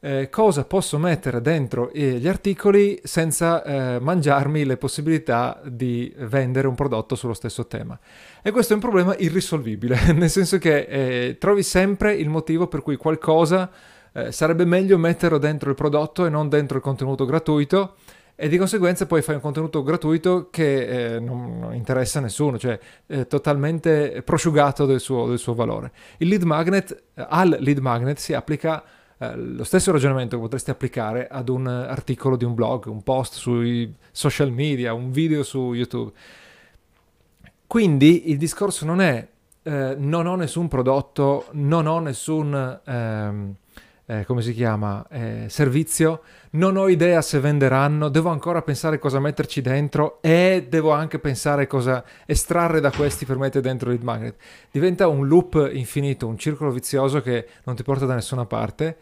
eh, 0.04 0.28
cosa 0.28 0.64
posso 0.64 0.98
mettere 0.98 1.40
dentro 1.40 1.90
eh, 1.90 2.18
gli 2.18 2.28
articoli 2.28 3.00
senza 3.02 3.62
eh, 3.64 3.98
mangiarmi 4.00 4.66
le 4.66 4.76
possibilità 4.76 5.62
di 5.64 6.12
vendere 6.18 6.68
un 6.68 6.74
prodotto 6.74 7.14
sullo 7.14 7.32
stesso 7.32 7.66
tema. 7.66 7.98
E 8.42 8.50
questo 8.50 8.74
è 8.74 8.76
un 8.76 8.82
problema 8.82 9.16
irrisolvibile, 9.16 9.98
nel 10.12 10.28
senso 10.28 10.58
che 10.58 10.80
eh, 10.80 11.38
trovi 11.38 11.62
sempre 11.62 12.12
il 12.12 12.28
motivo 12.28 12.66
per 12.66 12.82
cui 12.82 12.96
qualcosa 12.96 13.70
eh, 14.12 14.30
sarebbe 14.30 14.66
meglio 14.66 14.98
metterlo 14.98 15.38
dentro 15.38 15.70
il 15.70 15.74
prodotto 15.74 16.26
e 16.26 16.28
non 16.28 16.50
dentro 16.50 16.76
il 16.76 16.82
contenuto 16.82 17.24
gratuito 17.24 17.94
e 18.34 18.48
di 18.48 18.58
conseguenza 18.58 19.06
poi 19.06 19.22
fai 19.22 19.36
un 19.36 19.40
contenuto 19.40 19.82
gratuito 19.82 20.48
che 20.50 21.14
eh, 21.14 21.18
non, 21.18 21.60
non, 21.60 21.74
interessa 21.74 22.18
a 22.18 22.22
nessuno, 22.22 22.58
cioè 22.58 22.78
è 23.06 23.26
totalmente 23.26 24.20
prosciugato 24.22 24.84
del 24.84 25.00
suo, 25.00 25.28
del 25.28 25.38
suo 25.38 25.54
valore. 25.54 25.92
Il 26.18 26.28
lead 26.28 26.42
magnet, 26.42 27.04
al 27.14 27.56
lead 27.58 27.78
magnet 27.78 28.18
si 28.18 28.34
applica 28.34 28.84
eh, 29.32 29.36
lo 29.36 29.64
stesso 29.64 29.92
ragionamento 29.92 30.36
che 30.36 30.42
potresti 30.42 30.70
applicare 30.70 31.28
ad 31.28 31.48
un 31.48 31.66
articolo 31.66 32.36
di 32.36 32.44
un 32.44 32.54
blog, 32.54 32.86
un 32.86 33.02
post 33.02 33.34
sui 33.34 33.94
social 34.10 34.50
media, 34.52 34.92
un 34.94 35.10
video 35.10 35.42
su 35.42 35.72
YouTube. 35.72 36.12
Quindi 37.66 38.30
il 38.30 38.36
discorso 38.36 38.84
non 38.84 39.00
è 39.00 39.28
eh, 39.66 39.94
non 39.96 40.26
ho 40.26 40.36
nessun 40.36 40.68
prodotto, 40.68 41.46
non 41.52 41.86
ho 41.86 41.98
nessun... 41.98 42.80
Ehm, 42.84 43.54
eh, 44.06 44.24
come 44.24 44.42
si 44.42 44.52
chiama, 44.52 45.06
eh, 45.08 45.46
servizio, 45.48 46.22
non 46.50 46.76
ho 46.76 46.88
idea 46.88 47.22
se 47.22 47.40
venderanno, 47.40 48.08
devo 48.08 48.28
ancora 48.28 48.60
pensare 48.62 48.98
cosa 48.98 49.18
metterci 49.18 49.60
dentro 49.60 50.20
e 50.20 50.66
devo 50.68 50.90
anche 50.90 51.18
pensare 51.18 51.66
cosa 51.66 52.04
estrarre 52.26 52.80
da 52.80 52.90
questi 52.90 53.24
per 53.24 53.38
mettere 53.38 53.62
dentro 53.62 53.90
il 53.92 54.02
magnet. 54.02 54.36
Diventa 54.70 55.08
un 55.08 55.26
loop 55.26 55.70
infinito, 55.72 56.26
un 56.26 56.38
circolo 56.38 56.70
vizioso 56.70 57.22
che 57.22 57.48
non 57.64 57.76
ti 57.76 57.82
porta 57.82 58.04
da 58.04 58.14
nessuna 58.14 58.44
parte. 58.44 58.96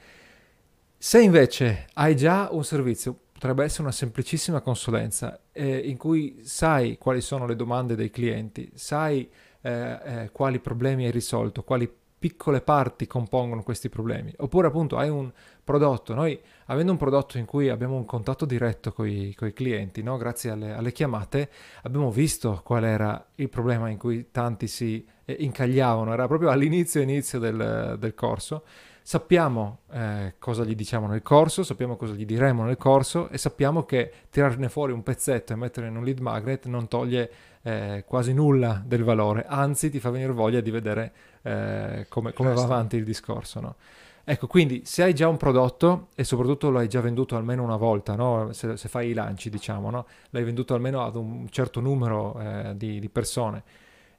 Se 0.97 1.21
invece 1.21 1.87
hai 1.95 2.15
già 2.15 2.49
un 2.53 2.65
servizio, 2.65 3.17
potrebbe 3.33 3.65
essere 3.65 3.83
una 3.83 3.91
semplicissima 3.91 4.61
consulenza 4.61 5.41
eh, 5.51 5.79
in 5.79 5.97
cui 5.97 6.43
sai 6.45 6.97
quali 6.97 7.21
sono 7.21 7.45
le 7.45 7.57
domande 7.57 7.97
dei 7.97 8.09
clienti, 8.09 8.71
sai 8.75 9.29
eh, 9.63 9.99
eh, 10.05 10.31
quali 10.31 10.61
problemi 10.61 11.07
hai 11.07 11.11
risolto, 11.11 11.65
quali 11.65 11.93
piccole 12.23 12.61
parti 12.61 13.09
compongono 13.09 13.65
questi 13.65 13.89
problemi. 13.89 14.33
Oppure 14.37 14.69
appunto 14.69 14.97
hai 14.97 15.09
un 15.09 15.29
prodotto, 15.65 16.15
noi 16.15 16.41
avendo 16.67 16.93
un 16.93 16.99
prodotto 16.99 17.37
in 17.37 17.47
cui 17.47 17.69
abbiamo 17.69 17.97
un 17.97 18.05
contatto 18.05 18.45
diretto 18.45 18.93
con 18.93 19.09
i 19.09 19.35
clienti, 19.53 20.05
no? 20.05 20.17
grazie 20.17 20.51
alle, 20.51 20.73
alle, 20.73 20.93
chiamate, 20.93 21.51
abbiamo 21.83 22.13
visto 22.13 22.61
qual 22.63 22.85
era 22.85 23.27
il 23.35 23.49
problema 23.49 23.89
in 23.89 23.99
cui 23.99 24.31
tanti 24.31 24.69
si 24.69 25.05
eh, 25.25 25.37
incagliavano, 25.41 26.13
era 26.13 26.29
proprio 26.29 26.51
all'inizio 26.51 27.01
inizio 27.01 27.41
del, 27.41 27.97
del 27.99 28.15
corso. 28.15 28.63
Sappiamo 29.05 29.81
eh, 29.91 30.35
cosa 30.39 30.63
gli 30.63 30.77
diciamo 30.77 31.09
nel 31.09 31.23
corso, 31.23 31.65
sappiamo 31.65 31.97
cosa 31.97 32.13
gli 32.13 32.25
diremo 32.25 32.63
nel 32.63 32.77
corso 32.77 33.31
e 33.31 33.37
sappiamo 33.37 33.83
che 33.83 34.13
tirarne 34.31 34.69
fuori 34.69 34.93
un 34.93 35.03
pezzetto 35.03 35.53
e 35.53 35.57
metterlo 35.57 35.91
in 35.91 35.97
un 35.97 36.05
lead 36.05 36.21
magnet 36.21 36.67
non 36.67 36.87
toglie 36.87 37.31
eh, 37.63 38.05
quasi 38.07 38.33
nulla 38.33 38.83
del 38.85 39.05
valore, 39.05 39.45
anzi 39.47 39.91
ti 39.91 40.01
fa 40.01 40.11
venire 40.11 40.33
voglia 40.33 40.61
di 40.61 40.71
vedere 40.71 41.13
eh, 41.43 42.07
come, 42.09 42.33
come 42.33 42.53
va 42.53 42.63
avanti 42.63 42.97
il 42.97 43.05
discorso. 43.05 43.61
No? 43.61 43.77
Ecco, 44.25 44.47
quindi 44.47 44.83
se 44.85 45.03
hai 45.03 45.15
già 45.15 45.27
un 45.27 45.37
prodotto 45.37 46.09
e 46.15 46.23
soprattutto 46.23 46.71
lo 46.71 46.79
hai 46.79 46.89
già 46.89 47.01
venduto 47.01 47.37
almeno 47.37 47.65
una 47.65 47.77
volta, 47.77 48.15
no? 48.15 48.53
se, 48.53 48.77
se, 48.77 48.89
fai 48.89 49.11
i 49.11 49.15
lanci, 49.15 49.51
diciamo, 49.51 49.91
no? 49.91 50.07
l'hai 50.31 50.45
venduto 50.45 50.75
almeno 50.75 51.05
ad 51.05 51.17
un 51.17 51.49
certo 51.51 51.81
numero 51.81 52.39
eh, 52.39 52.77
di, 52.77 53.01
di, 53.01 53.09
persone, 53.09 53.63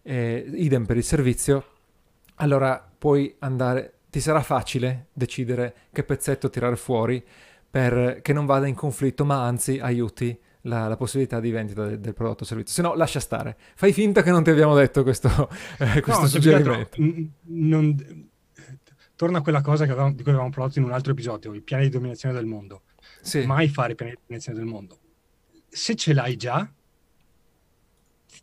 eh, 0.02 0.46
idem 0.56 0.86
per 0.86 0.98
il 0.98 1.04
servizio, 1.04 1.66
allora 2.36 2.86
puoi 2.98 3.34
andare, 3.40 4.00
ti 4.10 4.20
sarà 4.20 4.42
facile 4.42 5.08
decidere 5.14 5.74
che 5.94 6.04
pezzetto 6.04 6.50
tirare 6.50 6.76
fuori 6.76 7.24
per 7.70 8.20
che 8.22 8.34
non 8.34 8.46
vada 8.46 8.68
in 8.68 8.76
conflitto, 8.76 9.24
ma 9.26 9.46
anzi 9.46 9.80
aiuti 9.80 10.38
la, 10.64 10.88
la, 10.88 10.96
possibilità 10.96 11.40
di 11.40 11.52
vendita 11.52 11.86
del, 11.86 12.00
del 12.00 12.14
prodotto 12.14 12.44
o 12.44 12.46
servizio. 12.46 12.74
Se 12.74 12.82
no, 12.82 12.96
lascia 12.96 13.20
stare. 13.20 13.58
Fai 13.76 13.94
finta 13.94 14.22
che 14.22 14.32
non 14.32 14.44
ti 14.44 14.50
abbiamo 14.50 14.76
detto 14.76 15.04
questo, 15.04 15.50
eh, 15.80 16.00
questo 16.02 16.22
no, 16.22 16.28
suggerimento. 16.28 16.98
non, 17.44 18.30
torna 19.16 19.40
a 19.40 19.42
quella 19.42 19.62
cosa 19.62 19.84
avevamo, 19.84 20.14
di 20.14 20.22
cui 20.22 20.32
avevamo 20.32 20.52
parlato 20.52 20.80
in 20.80 20.86
un 20.86 20.92
altro 20.92 21.12
episodio, 21.12 21.54
i 21.54 21.62
piani 21.62 21.84
di 21.84 21.90
dominazione 21.90 22.34
del 22.36 22.46
mondo. 22.46 22.84
Sì. 23.22 23.46
Mai 23.46 23.68
fare 23.68 23.94
i 23.94 23.96
piani 23.96 24.12
di 24.12 24.18
dominazione 24.22 24.58
del 24.58 24.68
mondo. 24.68 25.00
Se 25.70 25.96
ce 25.96 26.14
l'hai 26.14 26.36
già, 26.36 26.72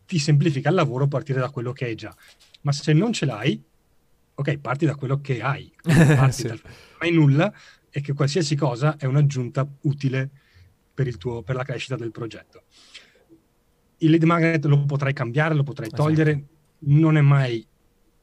ti 0.07 0.19
semplifica 0.19 0.69
il 0.69 0.75
lavoro 0.75 1.07
partire 1.07 1.41
da 1.41 1.51
quello 1.51 1.73
che 1.73 1.87
hai 1.87 1.95
già. 1.95 2.15
Ma 2.63 2.73
se 2.73 2.93
non 2.93 3.13
ce 3.13 3.27
l'hai, 3.27 3.63
ok, 4.35 4.59
parti 4.59 4.87
da 4.87 4.95
quello 4.95 5.21
che 5.21 5.41
hai. 5.41 5.73
Parti 5.83 6.33
sì. 6.33 6.47
dal, 6.49 6.61
non 6.63 6.99
hai 6.99 7.13
nulla 7.13 7.53
e 7.91 8.01
che 8.01 8.13
qualsiasi 8.13 8.57
cosa 8.57 8.97
è 8.97 9.07
un'aggiunta 9.07 9.67
utile 9.83 10.31
per, 11.03 11.17
tuo, 11.17 11.43
per 11.43 11.57
la 11.57 11.65
crescita 11.65 11.97
del 11.97 12.11
progetto. 12.11 12.65
Il 13.99 14.11
lead 14.11 14.23
magnet 14.25 14.65
lo 14.67 14.85
potrai 14.85 15.13
cambiare, 15.13 15.55
lo 15.55 15.63
potrai 15.63 15.89
esatto. 15.89 16.03
togliere, 16.03 16.31
esatto. 16.31 16.47
non 16.79 17.17
è 17.17 17.21
mai 17.21 17.67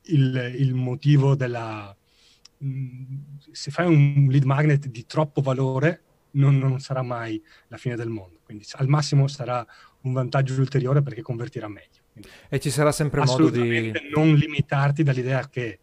il, 0.04 0.56
il 0.58 0.74
motivo 0.76 1.36
della... 1.36 1.96
Se 3.52 3.72
fai 3.72 3.88
un 3.88 4.28
lead 4.30 4.44
magnet 4.44 4.88
di 4.88 5.06
troppo 5.06 5.42
valore, 5.42 6.04
non, 6.32 6.58
non, 6.58 6.80
sarà 6.80 7.02
mai 7.02 7.42
la 7.68 7.78
fine 7.78 7.96
del 7.96 8.10
mondo. 8.10 8.40
Quindi 8.44 8.66
al 8.74 8.88
massimo 8.88 9.28
sarà 9.28 9.66
un 10.02 10.13
vantaggio 10.13 10.60
ulteriore 10.60 11.02
perché 11.02 11.22
convertirà 11.22 11.68
meglio. 11.68 12.02
Quindi, 12.12 12.30
e 12.50 12.60
ci 12.60 12.70
sarà 12.70 12.92
sempre 12.92 13.24
modo 13.24 13.50
di... 13.50 13.92
Non 14.13 14.34
limitarti 14.34 15.04
dall'idea 15.04 15.48
che 15.50 15.80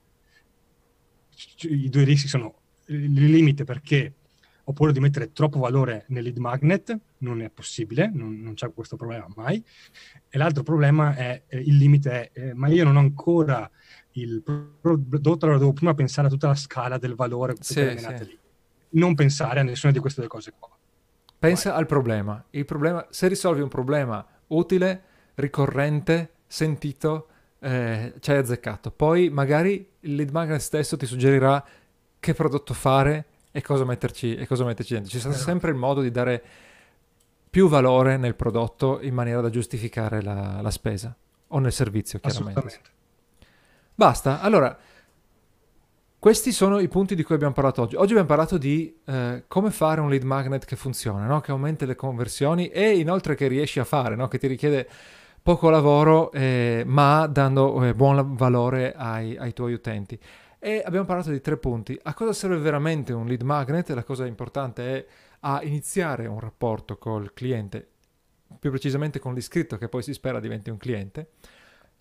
i 1.62 1.88
due 1.88 2.04
rischi 2.04 2.28
sono 2.28 2.60
il 2.86 3.12
limite 3.12 3.64
perché 3.64 4.14
oppure 4.64 4.92
di 4.92 5.00
mettere 5.00 5.32
troppo 5.32 5.58
valore 5.58 6.04
nel 6.08 6.22
lead 6.22 6.38
magnet, 6.38 6.98
non 7.18 7.42
è 7.42 7.50
possibile, 7.50 8.10
non, 8.12 8.40
non 8.40 8.54
c'è 8.54 8.72
questo 8.72 8.96
problema 8.96 9.26
mai. 9.36 9.62
E 10.28 10.38
l'altro 10.38 10.62
problema 10.62 11.14
è, 11.14 11.42
eh, 11.46 11.58
il 11.58 11.76
limite 11.76 12.30
è, 12.30 12.40
eh, 12.40 12.54
ma 12.54 12.68
io 12.68 12.84
non 12.84 12.96
ho 12.96 13.00
ancora 13.00 13.70
il 14.12 14.42
prodotto, 14.42 15.44
allora 15.44 15.58
devo 15.58 15.72
prima 15.72 15.94
pensare 15.94 16.28
a 16.28 16.30
tutta 16.30 16.48
la 16.48 16.54
scala 16.54 16.98
del 16.98 17.14
valore 17.14 17.54
sì, 17.60 17.94
sì. 17.96 18.38
Non 18.90 19.14
pensare 19.14 19.60
a 19.60 19.62
nessuna 19.64 19.92
di 19.92 19.98
queste 19.98 20.20
due 20.20 20.30
cose 20.30 20.52
qua. 20.58 20.70
Pensa 21.38 21.70
Vai. 21.70 21.80
al 21.80 21.86
problema. 21.86 22.44
Il 22.50 22.64
problema, 22.64 23.06
se 23.10 23.28
risolvi 23.28 23.60
un 23.60 23.68
problema 23.68 24.24
utile, 24.48 25.02
ricorrente, 25.34 26.30
sentito, 26.46 27.28
eh, 27.58 28.14
ci 28.20 28.30
hai 28.30 28.38
azzeccato. 28.38 28.92
Poi 28.92 29.30
magari 29.30 29.86
il 30.00 30.14
lead 30.14 30.30
magnet 30.30 30.60
stesso 30.60 30.96
ti 30.96 31.06
suggerirà 31.06 31.62
che 32.20 32.34
prodotto 32.34 32.72
fare 32.72 33.26
e 33.56 33.62
cosa 33.62 33.84
metterci, 33.84 34.34
e 34.34 34.48
cosa 34.48 34.64
metterci 34.64 34.94
dentro. 34.94 35.12
Ci 35.12 35.20
sarà 35.20 35.32
sempre 35.32 35.70
il 35.70 35.76
modo 35.76 36.00
di 36.00 36.10
dare 36.10 36.42
più 37.48 37.68
valore 37.68 38.16
nel 38.16 38.34
prodotto 38.34 38.98
in 39.00 39.14
maniera 39.14 39.40
da 39.40 39.48
giustificare 39.48 40.20
la, 40.22 40.58
la 40.60 40.70
spesa 40.72 41.14
o 41.46 41.58
nel 41.60 41.70
servizio, 41.70 42.18
chiaramente. 42.18 42.80
Basta. 43.94 44.40
Allora, 44.40 44.76
questi 46.18 46.50
sono 46.50 46.80
i 46.80 46.88
punti 46.88 47.14
di 47.14 47.22
cui 47.22 47.36
abbiamo 47.36 47.52
parlato 47.52 47.82
oggi. 47.82 47.94
Oggi 47.94 48.10
abbiamo 48.10 48.26
parlato 48.26 48.58
di 48.58 48.92
eh, 49.04 49.44
come 49.46 49.70
fare 49.70 50.00
un 50.00 50.08
lead 50.08 50.24
magnet 50.24 50.64
che 50.64 50.74
funziona, 50.74 51.26
no? 51.26 51.40
che 51.40 51.52
aumenti 51.52 51.86
le 51.86 51.94
conversioni 51.94 52.70
e 52.70 52.98
inoltre 52.98 53.36
che 53.36 53.46
riesci 53.46 53.78
a 53.78 53.84
fare, 53.84 54.16
no? 54.16 54.26
che 54.26 54.38
ti 54.38 54.48
richiede 54.48 54.88
poco 55.40 55.70
lavoro 55.70 56.32
eh, 56.32 56.82
ma 56.84 57.28
dando 57.28 57.84
eh, 57.84 57.94
buon 57.94 58.34
valore 58.34 58.94
ai, 58.96 59.36
ai 59.36 59.52
tuoi 59.52 59.74
utenti. 59.74 60.18
E 60.66 60.82
abbiamo 60.82 61.04
parlato 61.04 61.30
di 61.30 61.42
tre 61.42 61.58
punti. 61.58 61.94
A 62.04 62.14
cosa 62.14 62.32
serve 62.32 62.56
veramente 62.56 63.12
un 63.12 63.26
lead 63.26 63.42
magnet? 63.42 63.90
La 63.90 64.02
cosa 64.02 64.24
importante 64.24 64.96
è 64.96 65.06
a 65.40 65.62
iniziare 65.62 66.24
un 66.24 66.40
rapporto 66.40 66.96
col 66.96 67.34
cliente, 67.34 67.86
più 68.58 68.70
precisamente 68.70 69.18
con 69.18 69.34
l'iscritto 69.34 69.76
che 69.76 69.90
poi 69.90 70.02
si 70.02 70.14
spera 70.14 70.40
diventi 70.40 70.70
un 70.70 70.78
cliente. 70.78 71.32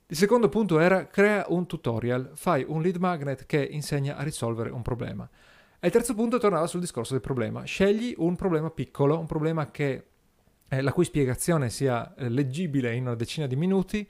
Il 0.08 0.16
secondo 0.16 0.48
punto 0.48 0.80
era 0.80 1.08
crea 1.08 1.44
un 1.50 1.66
tutorial, 1.66 2.32
fai 2.36 2.64
un 2.66 2.82
lead 2.82 2.96
magnet 2.96 3.46
che 3.46 3.62
insegna 3.62 4.16
a 4.16 4.24
risolvere 4.24 4.70
un 4.70 4.82
problema. 4.82 5.30
E 5.78 5.88
il 5.88 5.92
terzo 5.92 6.14
punto 6.14 6.38
tornava 6.38 6.66
sul 6.66 6.80
discorso 6.80 7.12
del 7.12 7.22
problema. 7.22 7.66
Scegli 7.66 8.14
un 8.20 8.38
problema 8.38 8.70
piccolo, 8.70 9.20
un 9.20 9.26
problema 9.26 9.72
che, 9.72 10.06
eh, 10.70 10.82
la 10.82 10.94
cui 10.94 11.04
spiegazione 11.04 11.70
sia 11.70 12.16
eh, 12.16 12.30
leggibile 12.30 12.96
in 12.96 13.08
una 13.08 13.16
decina 13.16 13.46
di 13.46 13.58
minuti 13.58 14.10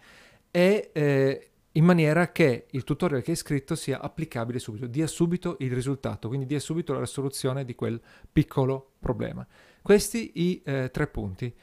e 0.51 0.91
eh, 0.93 1.47
in 1.75 1.85
maniera 1.85 2.31
che 2.31 2.67
il 2.71 2.83
tutorial 2.83 3.21
che 3.21 3.31
hai 3.31 3.37
scritto 3.37 3.75
sia 3.75 3.99
applicabile 3.99 4.59
subito, 4.59 4.85
dia 4.85 5.07
subito 5.07 5.55
il 5.59 5.71
risultato, 5.71 6.27
quindi 6.27 6.45
dia 6.45 6.59
subito 6.59 6.93
la 6.93 6.99
risoluzione 6.99 7.65
di 7.65 7.73
quel 7.73 7.99
piccolo 8.31 8.91
problema. 8.99 9.45
Questi 9.81 10.31
i 10.35 10.61
eh, 10.63 10.89
tre 10.91 11.07
punti. 11.07 11.53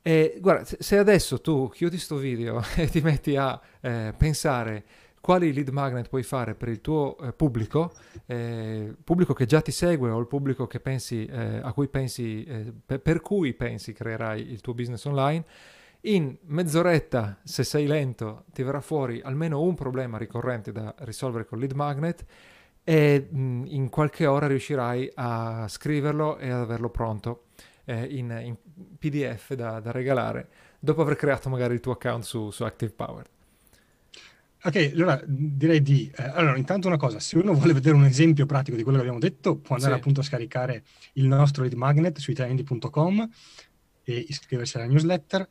E 0.00 0.38
guarda, 0.40 0.64
se 0.78 0.96
adesso 0.96 1.40
tu 1.40 1.68
chiudi 1.68 1.98
sto 1.98 2.16
video 2.16 2.62
e 2.76 2.88
ti 2.88 3.00
metti 3.00 3.36
a 3.36 3.60
eh, 3.80 4.14
pensare 4.16 4.84
quali 5.20 5.52
lead 5.52 5.68
magnet 5.70 6.08
puoi 6.08 6.22
fare 6.22 6.54
per 6.54 6.68
il 6.68 6.80
tuo 6.80 7.18
eh, 7.18 7.32
pubblico, 7.32 7.92
eh, 8.26 8.94
pubblico 9.02 9.34
che 9.34 9.44
già 9.44 9.60
ti 9.60 9.72
segue 9.72 10.08
o 10.08 10.20
il 10.20 10.28
pubblico 10.28 10.66
pensi, 10.66 11.26
eh, 11.26 11.58
a 11.62 11.72
cui 11.72 11.88
pensi, 11.88 12.44
eh, 12.44 12.72
per, 12.86 13.00
per 13.00 13.20
cui 13.20 13.52
pensi 13.54 13.92
creerai 13.92 14.50
il 14.50 14.60
tuo 14.60 14.72
business 14.72 15.04
online, 15.04 15.44
in 16.02 16.36
mezz'oretta, 16.42 17.40
se 17.42 17.64
sei 17.64 17.86
lento, 17.86 18.44
ti 18.52 18.62
verrà 18.62 18.80
fuori 18.80 19.20
almeno 19.20 19.60
un 19.60 19.74
problema 19.74 20.16
ricorrente 20.16 20.70
da 20.70 20.94
risolvere 21.00 21.44
con 21.44 21.58
lead 21.58 21.72
magnet 21.72 22.24
e 22.84 23.28
mh, 23.30 23.64
in 23.66 23.88
qualche 23.88 24.26
ora 24.26 24.46
riuscirai 24.46 25.10
a 25.14 25.66
scriverlo 25.68 26.38
e 26.38 26.50
ad 26.50 26.60
averlo 26.60 26.88
pronto 26.88 27.46
eh, 27.84 28.04
in, 28.04 28.40
in, 28.42 28.56
PDF 28.98 29.54
da, 29.54 29.80
da, 29.80 29.90
regalare 29.90 30.48
dopo 30.78 31.02
aver 31.02 31.16
creato 31.16 31.48
magari 31.48 31.74
il 31.74 31.80
tuo 31.80 31.92
account 31.92 32.24
su, 32.24 32.50
su 32.50 32.62
Active 32.62 32.92
Power. 32.92 33.26
Ok, 34.64 34.90
allora 34.94 35.20
direi 35.24 35.82
di... 35.82 36.10
Eh, 36.16 36.22
allora, 36.22 36.56
intanto 36.56 36.88
una 36.88 36.96
cosa, 36.96 37.20
se 37.20 37.38
uno 37.38 37.52
vuole 37.52 37.72
vedere 37.72 37.94
un 37.94 38.04
esempio 38.04 38.46
pratico 38.46 38.76
di 38.76 38.82
quello 38.82 38.98
che 38.98 39.04
abbiamo 39.04 39.20
detto, 39.20 39.56
può 39.56 39.74
andare 39.74 39.94
sì. 39.94 39.98
appunto 39.98 40.20
a 40.20 40.24
scaricare 40.24 40.82
il 41.14 41.26
nostro 41.26 41.62
lead 41.62 41.74
magnet 41.74 42.18
su 42.18 42.30
italiandi.com 42.30 43.28
e 44.02 44.24
iscriversi 44.28 44.76
alla 44.76 44.86
newsletter 44.86 45.48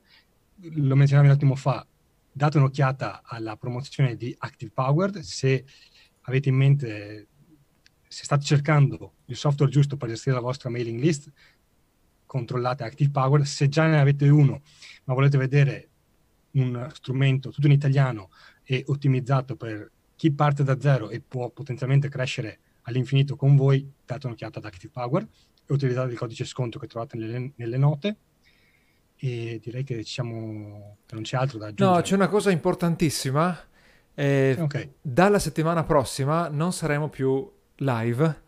lo 0.60 0.96
menzionavi 0.96 1.28
un 1.28 1.34
attimo 1.34 1.56
fa, 1.56 1.86
date 2.32 2.58
un'occhiata 2.58 3.22
alla 3.24 3.58
promozione 3.58 4.16
di 4.16 4.34
Active 4.38 4.72
Powered, 4.74 5.20
se 5.20 5.66
avete 6.22 6.50
in 6.50 6.56
mente, 6.56 7.28
se 8.08 8.24
state 8.24 8.44
cercando 8.44 9.16
il 9.26 9.36
software 9.36 9.72
giusto 9.72 9.98
per 9.98 10.10
gestire 10.10 10.36
la 10.36 10.42
vostra 10.42 10.70
mailing 10.70 11.00
list, 11.00 11.32
controllate 12.26 12.84
Active 12.84 13.12
Powered, 13.12 13.46
se 13.46 13.68
già 13.70 13.88
ne 13.88 14.00
avete 14.00 14.28
uno, 14.30 14.62
ma 15.06 15.14
volete 15.14 15.38
vedere 15.38 15.90
un 16.52 16.90
strumento 16.94 17.52
tutto 17.52 17.68
in 17.68 17.74
italiano 17.74 18.30
e 18.64 18.84
ottimizzato 18.88 19.56
per 19.56 19.92
chi 20.16 20.32
parte 20.32 20.64
da 20.64 20.80
zero 20.80 21.10
e 21.10 21.22
può 21.22 21.50
potenzialmente 21.52 22.10
crescere 22.10 22.60
all'infinito 22.84 23.36
con 23.36 23.56
voi, 23.56 23.90
date 24.06 24.26
un'occhiata 24.26 24.60
ad 24.60 24.66
Active 24.66 24.92
Power 24.92 25.28
e 25.66 25.74
utilizzate 25.74 26.12
il 26.12 26.18
codice 26.18 26.46
sconto 26.46 26.80
che 26.80 26.88
trovate 26.88 27.18
nelle, 27.18 27.54
nelle 27.56 27.78
note 27.78 28.18
e 29.20 29.60
direi 29.64 29.84
che, 29.84 29.96
diciamo, 29.96 30.98
che 31.06 31.16
non 31.16 31.24
c'è 31.24 31.38
altro 31.38 31.58
da 31.58 31.68
aggiungere. 31.68 31.98
No, 31.98 32.02
c'è 32.02 32.16
una 32.16 32.28
cosa 32.28 32.52
importantissima. 32.52 33.58
Eh, 34.14 34.56
okay. 34.60 34.94
Dalla 35.02 35.40
settimana 35.40 35.84
prossima 35.84 36.48
non 36.50 36.72
saremo 36.74 37.10
più 37.10 37.50
live. 37.76 38.42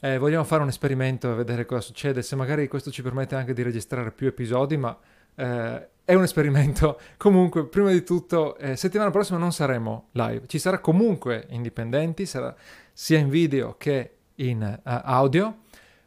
Eh, 0.00 0.18
vogliamo 0.18 0.44
fare 0.44 0.62
un 0.62 0.68
esperimento 0.68 1.30
e 1.30 1.34
vedere 1.34 1.64
cosa 1.64 1.80
succede. 1.80 2.22
Se 2.22 2.36
magari 2.36 2.68
questo 2.68 2.90
ci 2.90 3.02
permette 3.02 3.34
anche 3.34 3.52
di 3.52 3.62
registrare 3.62 4.12
più 4.12 4.26
episodi, 4.26 4.76
ma 4.76 4.98
eh, 5.34 5.88
è 6.04 6.14
un 6.14 6.22
esperimento. 6.22 7.00
Comunque, 7.16 7.66
prima 7.66 7.90
di 7.90 8.02
tutto, 8.02 8.56
eh, 8.58 8.76
settimana 8.76 9.10
prossima 9.10 9.38
non 9.38 9.52
saremo 9.52 10.08
live. 10.12 10.46
Ci 10.46 10.58
sarà 10.58 10.78
comunque 10.78 11.46
indipendenti, 11.50 12.26
sarà 12.26 12.54
sia 12.92 13.18
in 13.18 13.28
video 13.28 13.76
che 13.78 14.16
in 14.36 14.60
uh, 14.62 14.90
audio, 15.04 15.58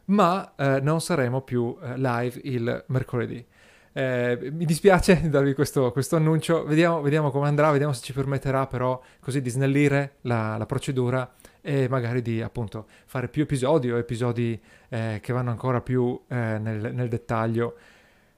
ma 0.06 0.52
uh, 0.56 0.78
non 0.82 1.00
saremo 1.00 1.42
più 1.42 1.62
uh, 1.62 1.78
live 1.96 2.40
il 2.44 2.84
mercoledì. 2.88 3.44
Eh, 3.92 4.50
mi 4.52 4.64
dispiace 4.64 5.28
darvi 5.30 5.54
questo, 5.54 5.90
questo 5.92 6.16
annuncio, 6.16 6.64
vediamo, 6.64 7.00
vediamo, 7.00 7.30
come 7.30 7.48
andrà, 7.48 7.70
vediamo 7.70 7.92
se 7.92 8.02
ci 8.02 8.12
permetterà 8.12 8.66
però 8.66 9.00
così 9.20 9.40
di 9.40 9.50
snellire 9.50 10.16
la, 10.22 10.56
la 10.56 10.66
procedura 10.66 11.34
e 11.60 11.88
magari 11.88 12.22
di 12.22 12.40
appunto 12.40 12.86
fare 13.06 13.28
più 13.28 13.42
episodi 13.42 13.90
o 13.90 13.98
episodi 13.98 14.60
eh, 14.88 15.18
che 15.22 15.32
vanno 15.32 15.50
ancora 15.50 15.80
più 15.80 16.18
eh, 16.28 16.58
nel, 16.58 16.94
nel, 16.94 17.08
dettaglio 17.08 17.76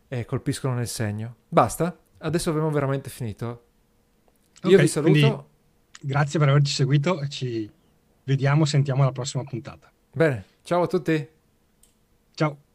e 0.09 0.25
colpiscono 0.25 0.75
nel 0.75 0.89
segno. 0.89 1.37
Basta, 1.49 1.97
adesso 2.19 2.51
abbiamo 2.51 2.71
veramente 2.71 3.11
finito. 3.11 3.65
Io 4.63 4.71
okay, 4.71 4.81
vi 4.81 4.89
saluto. 4.89 5.49
Grazie 6.03 6.39
per 6.39 6.49
averci 6.49 6.73
seguito 6.73 7.27
ci 7.29 7.71
vediamo, 8.25 8.65
sentiamo 8.65 9.03
alla 9.03 9.13
prossima 9.13 9.45
puntata. 9.45 9.93
Bene, 10.13 10.45
ciao 10.63 10.83
a 10.83 10.87
tutti. 10.87 11.29
Ciao. 12.35 12.69